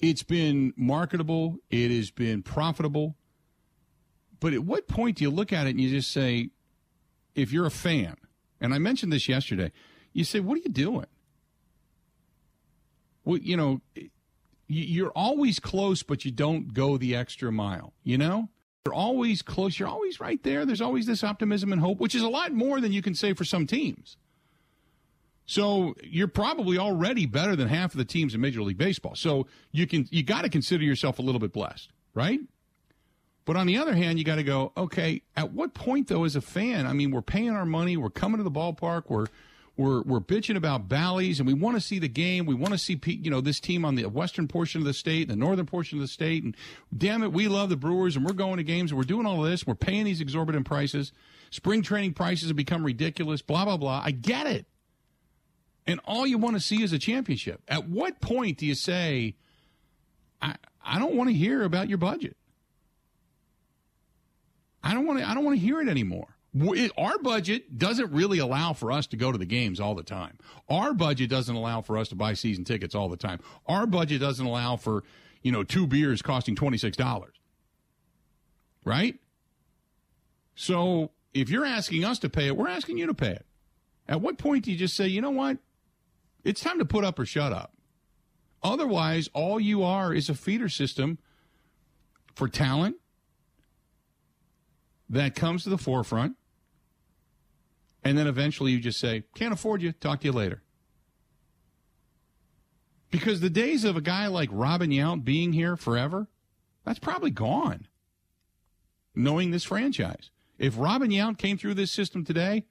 it's 0.00 0.22
been 0.22 0.74
marketable. 0.76 1.58
It 1.70 1.90
has 1.90 2.10
been 2.10 2.42
profitable. 2.42 3.16
But 4.40 4.52
at 4.52 4.64
what 4.64 4.88
point 4.88 5.18
do 5.18 5.24
you 5.24 5.30
look 5.30 5.52
at 5.52 5.66
it 5.66 5.70
and 5.70 5.80
you 5.80 5.88
just 5.88 6.10
say, 6.10 6.50
if 7.34 7.52
you're 7.52 7.66
a 7.66 7.70
fan, 7.70 8.16
and 8.62 8.72
I 8.72 8.78
mentioned 8.78 9.12
this 9.12 9.28
yesterday. 9.28 9.72
You 10.12 10.24
say, 10.24 10.40
"What 10.40 10.56
are 10.58 10.62
you 10.62 10.70
doing?" 10.70 11.06
Well, 13.24 13.38
you 13.38 13.56
know, 13.56 13.80
you're 14.68 15.10
always 15.10 15.60
close, 15.60 16.02
but 16.02 16.24
you 16.24 16.30
don't 16.30 16.72
go 16.74 16.96
the 16.96 17.14
extra 17.14 17.52
mile. 17.52 17.92
You 18.02 18.18
know, 18.18 18.48
you're 18.86 18.94
always 18.94 19.42
close. 19.42 19.78
You're 19.78 19.88
always 19.88 20.18
right 20.20 20.42
there. 20.42 20.64
There's 20.64 20.80
always 20.80 21.06
this 21.06 21.22
optimism 21.22 21.72
and 21.72 21.80
hope, 21.80 21.98
which 21.98 22.14
is 22.14 22.22
a 22.22 22.28
lot 22.28 22.52
more 22.52 22.80
than 22.80 22.92
you 22.92 23.02
can 23.02 23.14
say 23.14 23.32
for 23.32 23.44
some 23.44 23.66
teams. 23.66 24.16
So 25.46 25.94
you're 26.02 26.28
probably 26.28 26.78
already 26.78 27.26
better 27.26 27.56
than 27.56 27.68
half 27.68 27.92
of 27.92 27.98
the 27.98 28.04
teams 28.04 28.34
in 28.34 28.40
Major 28.40 28.62
League 28.62 28.78
Baseball. 28.78 29.14
So 29.14 29.46
you 29.70 29.86
can 29.86 30.08
you 30.10 30.22
got 30.22 30.42
to 30.42 30.48
consider 30.48 30.84
yourself 30.84 31.18
a 31.18 31.22
little 31.22 31.40
bit 31.40 31.52
blessed, 31.52 31.90
right? 32.14 32.40
But 33.44 33.56
on 33.56 33.66
the 33.66 33.78
other 33.78 33.94
hand, 33.94 34.18
you 34.18 34.24
got 34.24 34.36
to 34.36 34.44
go, 34.44 34.72
okay, 34.76 35.22
at 35.36 35.52
what 35.52 35.74
point 35.74 36.08
though 36.08 36.24
as 36.24 36.36
a 36.36 36.40
fan, 36.40 36.86
I 36.86 36.92
mean, 36.92 37.10
we're 37.10 37.22
paying 37.22 37.50
our 37.50 37.66
money, 37.66 37.96
we're 37.96 38.10
coming 38.10 38.38
to 38.38 38.44
the 38.44 38.50
ballpark, 38.50 39.04
we're 39.08 39.26
we're 39.76 40.02
we're 40.02 40.20
bitching 40.20 40.56
about 40.56 40.88
Bally's 40.88 41.40
and 41.40 41.46
we 41.46 41.54
want 41.54 41.76
to 41.76 41.80
see 41.80 41.98
the 41.98 42.08
game. 42.08 42.44
We 42.44 42.54
want 42.54 42.72
to 42.72 42.78
see 42.78 43.00
you 43.04 43.30
know 43.30 43.40
this 43.40 43.58
team 43.58 43.84
on 43.84 43.94
the 43.94 44.04
western 44.04 44.46
portion 44.46 44.80
of 44.80 44.86
the 44.86 44.92
state, 44.92 45.28
the 45.28 45.36
northern 45.36 45.66
portion 45.66 45.98
of 45.98 46.02
the 46.02 46.08
state 46.08 46.44
and 46.44 46.56
damn 46.96 47.22
it, 47.22 47.32
we 47.32 47.48
love 47.48 47.70
the 47.70 47.76
Brewers 47.76 48.14
and 48.14 48.24
we're 48.24 48.34
going 48.34 48.58
to 48.58 48.64
games 48.64 48.90
and 48.90 48.98
we're 48.98 49.04
doing 49.04 49.26
all 49.26 49.44
of 49.44 49.50
this. 49.50 49.66
We're 49.66 49.74
paying 49.74 50.04
these 50.04 50.20
exorbitant 50.20 50.66
prices. 50.66 51.12
Spring 51.50 51.82
training 51.82 52.12
prices 52.14 52.48
have 52.48 52.56
become 52.56 52.84
ridiculous, 52.84 53.40
blah 53.40 53.64
blah 53.64 53.78
blah. 53.78 54.02
I 54.04 54.10
get 54.10 54.46
it. 54.46 54.66
And 55.86 56.00
all 56.04 56.26
you 56.26 56.38
want 56.38 56.54
to 56.54 56.60
see 56.60 56.82
is 56.82 56.92
a 56.92 56.98
championship. 56.98 57.62
At 57.66 57.88
what 57.88 58.20
point 58.20 58.58
do 58.58 58.66
you 58.66 58.74
say 58.74 59.36
I 60.42 60.56
I 60.84 60.98
don't 60.98 61.14
want 61.14 61.30
to 61.30 61.34
hear 61.34 61.62
about 61.62 61.88
your 61.88 61.98
budget? 61.98 62.36
I 64.82 64.94
don't 64.94 65.06
want 65.06 65.20
to. 65.20 65.28
I 65.28 65.34
don't 65.34 65.44
want 65.44 65.58
to 65.58 65.64
hear 65.64 65.80
it 65.80 65.88
anymore. 65.88 66.28
Our 66.98 67.18
budget 67.18 67.78
doesn't 67.78 68.12
really 68.12 68.38
allow 68.38 68.74
for 68.74 68.92
us 68.92 69.06
to 69.08 69.16
go 69.16 69.32
to 69.32 69.38
the 69.38 69.46
games 69.46 69.80
all 69.80 69.94
the 69.94 70.02
time. 70.02 70.36
Our 70.68 70.92
budget 70.92 71.30
doesn't 71.30 71.54
allow 71.54 71.80
for 71.80 71.96
us 71.96 72.08
to 72.08 72.14
buy 72.14 72.34
season 72.34 72.64
tickets 72.64 72.94
all 72.94 73.08
the 73.08 73.16
time. 73.16 73.40
Our 73.66 73.86
budget 73.86 74.20
doesn't 74.20 74.44
allow 74.44 74.76
for 74.76 75.02
you 75.42 75.50
know 75.50 75.62
two 75.64 75.86
beers 75.86 76.20
costing 76.20 76.54
twenty 76.54 76.76
six 76.78 76.96
dollars. 76.96 77.34
Right. 78.84 79.18
So 80.54 81.10
if 81.32 81.48
you're 81.48 81.64
asking 81.64 82.04
us 82.04 82.18
to 82.20 82.28
pay 82.28 82.48
it, 82.48 82.56
we're 82.56 82.68
asking 82.68 82.98
you 82.98 83.06
to 83.06 83.14
pay 83.14 83.30
it. 83.30 83.46
At 84.08 84.20
what 84.20 84.36
point 84.36 84.64
do 84.64 84.72
you 84.72 84.76
just 84.76 84.94
say, 84.96 85.06
you 85.06 85.20
know 85.20 85.30
what? 85.30 85.58
It's 86.44 86.60
time 86.60 86.78
to 86.78 86.84
put 86.84 87.04
up 87.04 87.18
or 87.18 87.24
shut 87.24 87.52
up. 87.52 87.72
Otherwise, 88.62 89.30
all 89.32 89.58
you 89.58 89.82
are 89.82 90.12
is 90.12 90.28
a 90.28 90.34
feeder 90.34 90.68
system 90.68 91.18
for 92.34 92.48
talent 92.48 92.96
that 95.12 95.34
comes 95.34 95.62
to 95.62 95.70
the 95.70 95.78
forefront, 95.78 96.36
and 98.02 98.16
then 98.16 98.26
eventually 98.26 98.72
you 98.72 98.80
just 98.80 98.98
say, 98.98 99.24
can't 99.34 99.52
afford 99.52 99.82
you, 99.82 99.92
talk 99.92 100.20
to 100.20 100.26
you 100.26 100.32
later. 100.32 100.62
Because 103.10 103.40
the 103.40 103.50
days 103.50 103.84
of 103.84 103.94
a 103.94 104.00
guy 104.00 104.26
like 104.26 104.48
Robin 104.50 104.90
Yount 104.90 105.22
being 105.22 105.52
here 105.52 105.76
forever, 105.76 106.28
that's 106.84 106.98
probably 106.98 107.30
gone. 107.30 107.86
Knowing 109.14 109.50
this 109.50 109.64
franchise. 109.64 110.30
If 110.58 110.78
Robin 110.78 111.10
Yount 111.10 111.36
came 111.36 111.58
through 111.58 111.74
this 111.74 111.92
system 111.92 112.24
today, 112.24 112.64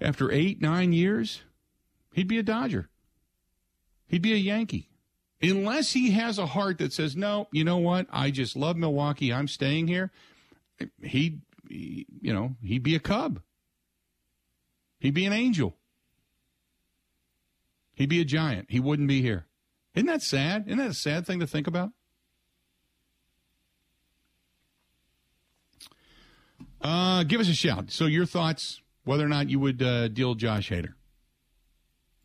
after 0.00 0.32
eight, 0.32 0.60
nine 0.60 0.92
years, 0.92 1.42
he'd 2.12 2.26
be 2.26 2.38
a 2.38 2.42
Dodger. 2.42 2.88
He'd 4.08 4.22
be 4.22 4.32
a 4.32 4.36
Yankee. 4.36 4.88
Unless 5.50 5.92
he 5.92 6.12
has 6.12 6.38
a 6.38 6.46
heart 6.46 6.78
that 6.78 6.92
says, 6.92 7.16
no, 7.16 7.48
you 7.52 7.64
know 7.64 7.78
what? 7.78 8.06
I 8.10 8.30
just 8.30 8.56
love 8.56 8.76
Milwaukee. 8.76 9.32
I'm 9.32 9.48
staying 9.48 9.88
here. 9.88 10.10
He'd, 11.02 11.42
he, 11.68 12.06
you 12.20 12.32
know, 12.32 12.56
he'd 12.62 12.82
be 12.82 12.94
a 12.94 13.00
Cub. 13.00 13.40
He'd 15.00 15.14
be 15.14 15.26
an 15.26 15.32
angel. 15.32 15.76
He'd 17.94 18.08
be 18.08 18.20
a 18.20 18.24
giant. 18.24 18.70
He 18.70 18.80
wouldn't 18.80 19.08
be 19.08 19.22
here. 19.22 19.46
Isn't 19.94 20.06
that 20.06 20.22
sad? 20.22 20.64
Isn't 20.66 20.78
that 20.78 20.90
a 20.90 20.94
sad 20.94 21.26
thing 21.26 21.40
to 21.40 21.46
think 21.46 21.66
about? 21.66 21.90
Uh, 26.80 27.22
give 27.24 27.40
us 27.40 27.48
a 27.48 27.54
shout. 27.54 27.90
So, 27.90 28.06
your 28.06 28.26
thoughts, 28.26 28.82
whether 29.04 29.24
or 29.24 29.28
not 29.28 29.48
you 29.48 29.58
would 29.60 29.82
uh, 29.82 30.08
deal 30.08 30.34
Josh 30.34 30.70
Hader. 30.70 30.94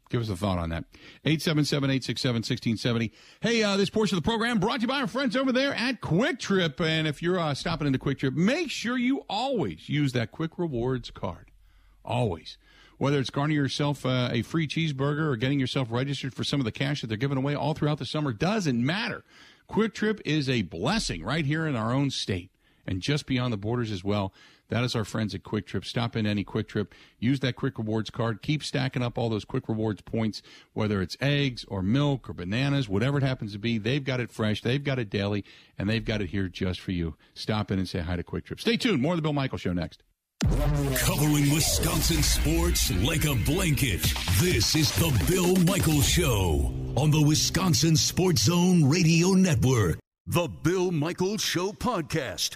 Give 0.09 0.21
us 0.21 0.29
a 0.29 0.35
thought 0.35 0.57
on 0.57 0.69
that. 0.69 0.85
877 1.23 1.89
867 1.89 2.35
1670. 2.35 3.13
Hey, 3.41 3.61
uh, 3.61 3.77
this 3.77 3.91
portion 3.91 4.17
of 4.17 4.23
the 4.23 4.27
program 4.27 4.59
brought 4.59 4.77
to 4.77 4.81
you 4.81 4.87
by 4.87 5.01
our 5.01 5.07
friends 5.07 5.35
over 5.35 5.51
there 5.51 5.73
at 5.75 6.01
Kwik 6.01 6.39
Trip. 6.39 6.81
And 6.81 7.07
if 7.07 7.21
you're 7.21 7.39
uh, 7.39 7.53
stopping 7.53 7.85
into 7.85 7.99
Kwik 7.99 8.17
Trip, 8.17 8.33
make 8.33 8.71
sure 8.71 8.97
you 8.97 9.23
always 9.29 9.87
use 9.87 10.13
that 10.13 10.31
Kwik 10.31 10.57
Rewards 10.57 11.11
card. 11.11 11.51
Always. 12.03 12.57
Whether 12.97 13.19
it's 13.19 13.29
garnering 13.29 13.55
yourself 13.55 14.03
uh, 14.03 14.29
a 14.31 14.41
free 14.41 14.67
cheeseburger 14.67 15.31
or 15.31 15.35
getting 15.35 15.59
yourself 15.59 15.89
registered 15.91 16.33
for 16.33 16.43
some 16.43 16.59
of 16.59 16.65
the 16.65 16.71
cash 16.71 17.01
that 17.01 17.07
they're 17.07 17.15
giving 17.15 17.37
away 17.37 17.53
all 17.53 17.75
throughout 17.75 17.99
the 17.99 18.05
summer, 18.05 18.33
doesn't 18.33 18.83
matter. 18.83 19.23
Kwik 19.69 19.93
Trip 19.93 20.19
is 20.25 20.49
a 20.49 20.63
blessing 20.63 21.23
right 21.23 21.45
here 21.45 21.67
in 21.67 21.75
our 21.75 21.93
own 21.93 22.09
state 22.09 22.49
and 22.87 23.01
just 23.01 23.27
beyond 23.27 23.53
the 23.53 23.57
borders 23.57 23.91
as 23.91 24.03
well. 24.03 24.33
That 24.69 24.83
is 24.83 24.95
our 24.95 25.03
friends 25.03 25.35
at 25.35 25.43
Kwik 25.43 25.65
Trip. 25.65 25.83
Stop 25.83 26.15
in 26.15 26.25
any 26.25 26.43
Kwik 26.43 26.67
Trip. 26.67 26.93
Use 27.19 27.39
that 27.41 27.55
Kwik 27.55 27.77
Rewards 27.77 28.09
card. 28.09 28.41
Keep 28.41 28.63
stacking 28.63 29.01
up 29.01 29.17
all 29.17 29.29
those 29.29 29.45
Kwik 29.45 29.67
Rewards 29.67 30.01
points, 30.01 30.41
whether 30.73 31.01
it's 31.01 31.17
eggs 31.19 31.65
or 31.67 31.81
milk 31.81 32.29
or 32.29 32.33
bananas, 32.33 32.87
whatever 32.87 33.17
it 33.17 33.23
happens 33.23 33.53
to 33.53 33.59
be. 33.59 33.77
They've 33.77 34.03
got 34.03 34.19
it 34.19 34.31
fresh. 34.31 34.61
They've 34.61 34.83
got 34.83 34.99
it 34.99 35.09
daily, 35.09 35.43
and 35.77 35.89
they've 35.89 36.05
got 36.05 36.21
it 36.21 36.29
here 36.29 36.47
just 36.47 36.79
for 36.79 36.91
you. 36.91 37.15
Stop 37.33 37.71
in 37.71 37.79
and 37.79 37.89
say 37.89 37.99
hi 37.99 38.15
to 38.15 38.23
Kwik 38.23 38.45
Trip. 38.45 38.59
Stay 38.61 38.77
tuned. 38.77 39.01
More 39.01 39.13
of 39.13 39.17
the 39.17 39.23
Bill 39.23 39.33
Michael 39.33 39.57
Show 39.57 39.73
next. 39.73 40.03
Covering 40.41 41.53
Wisconsin 41.53 42.23
sports 42.23 42.91
like 43.03 43.25
a 43.25 43.35
blanket. 43.45 44.01
This 44.39 44.75
is 44.75 44.91
the 44.93 45.11
Bill 45.27 45.55
Michaels 45.65 46.07
Show 46.07 46.73
on 46.95 47.11
the 47.11 47.21
Wisconsin 47.21 47.97
Sports 47.97 48.43
Zone 48.43 48.87
Radio 48.89 49.29
Network. 49.29 49.99
The 50.27 50.47
Bill 50.47 50.91
Michaels 50.91 51.41
Show 51.41 51.71
podcast. 51.73 52.55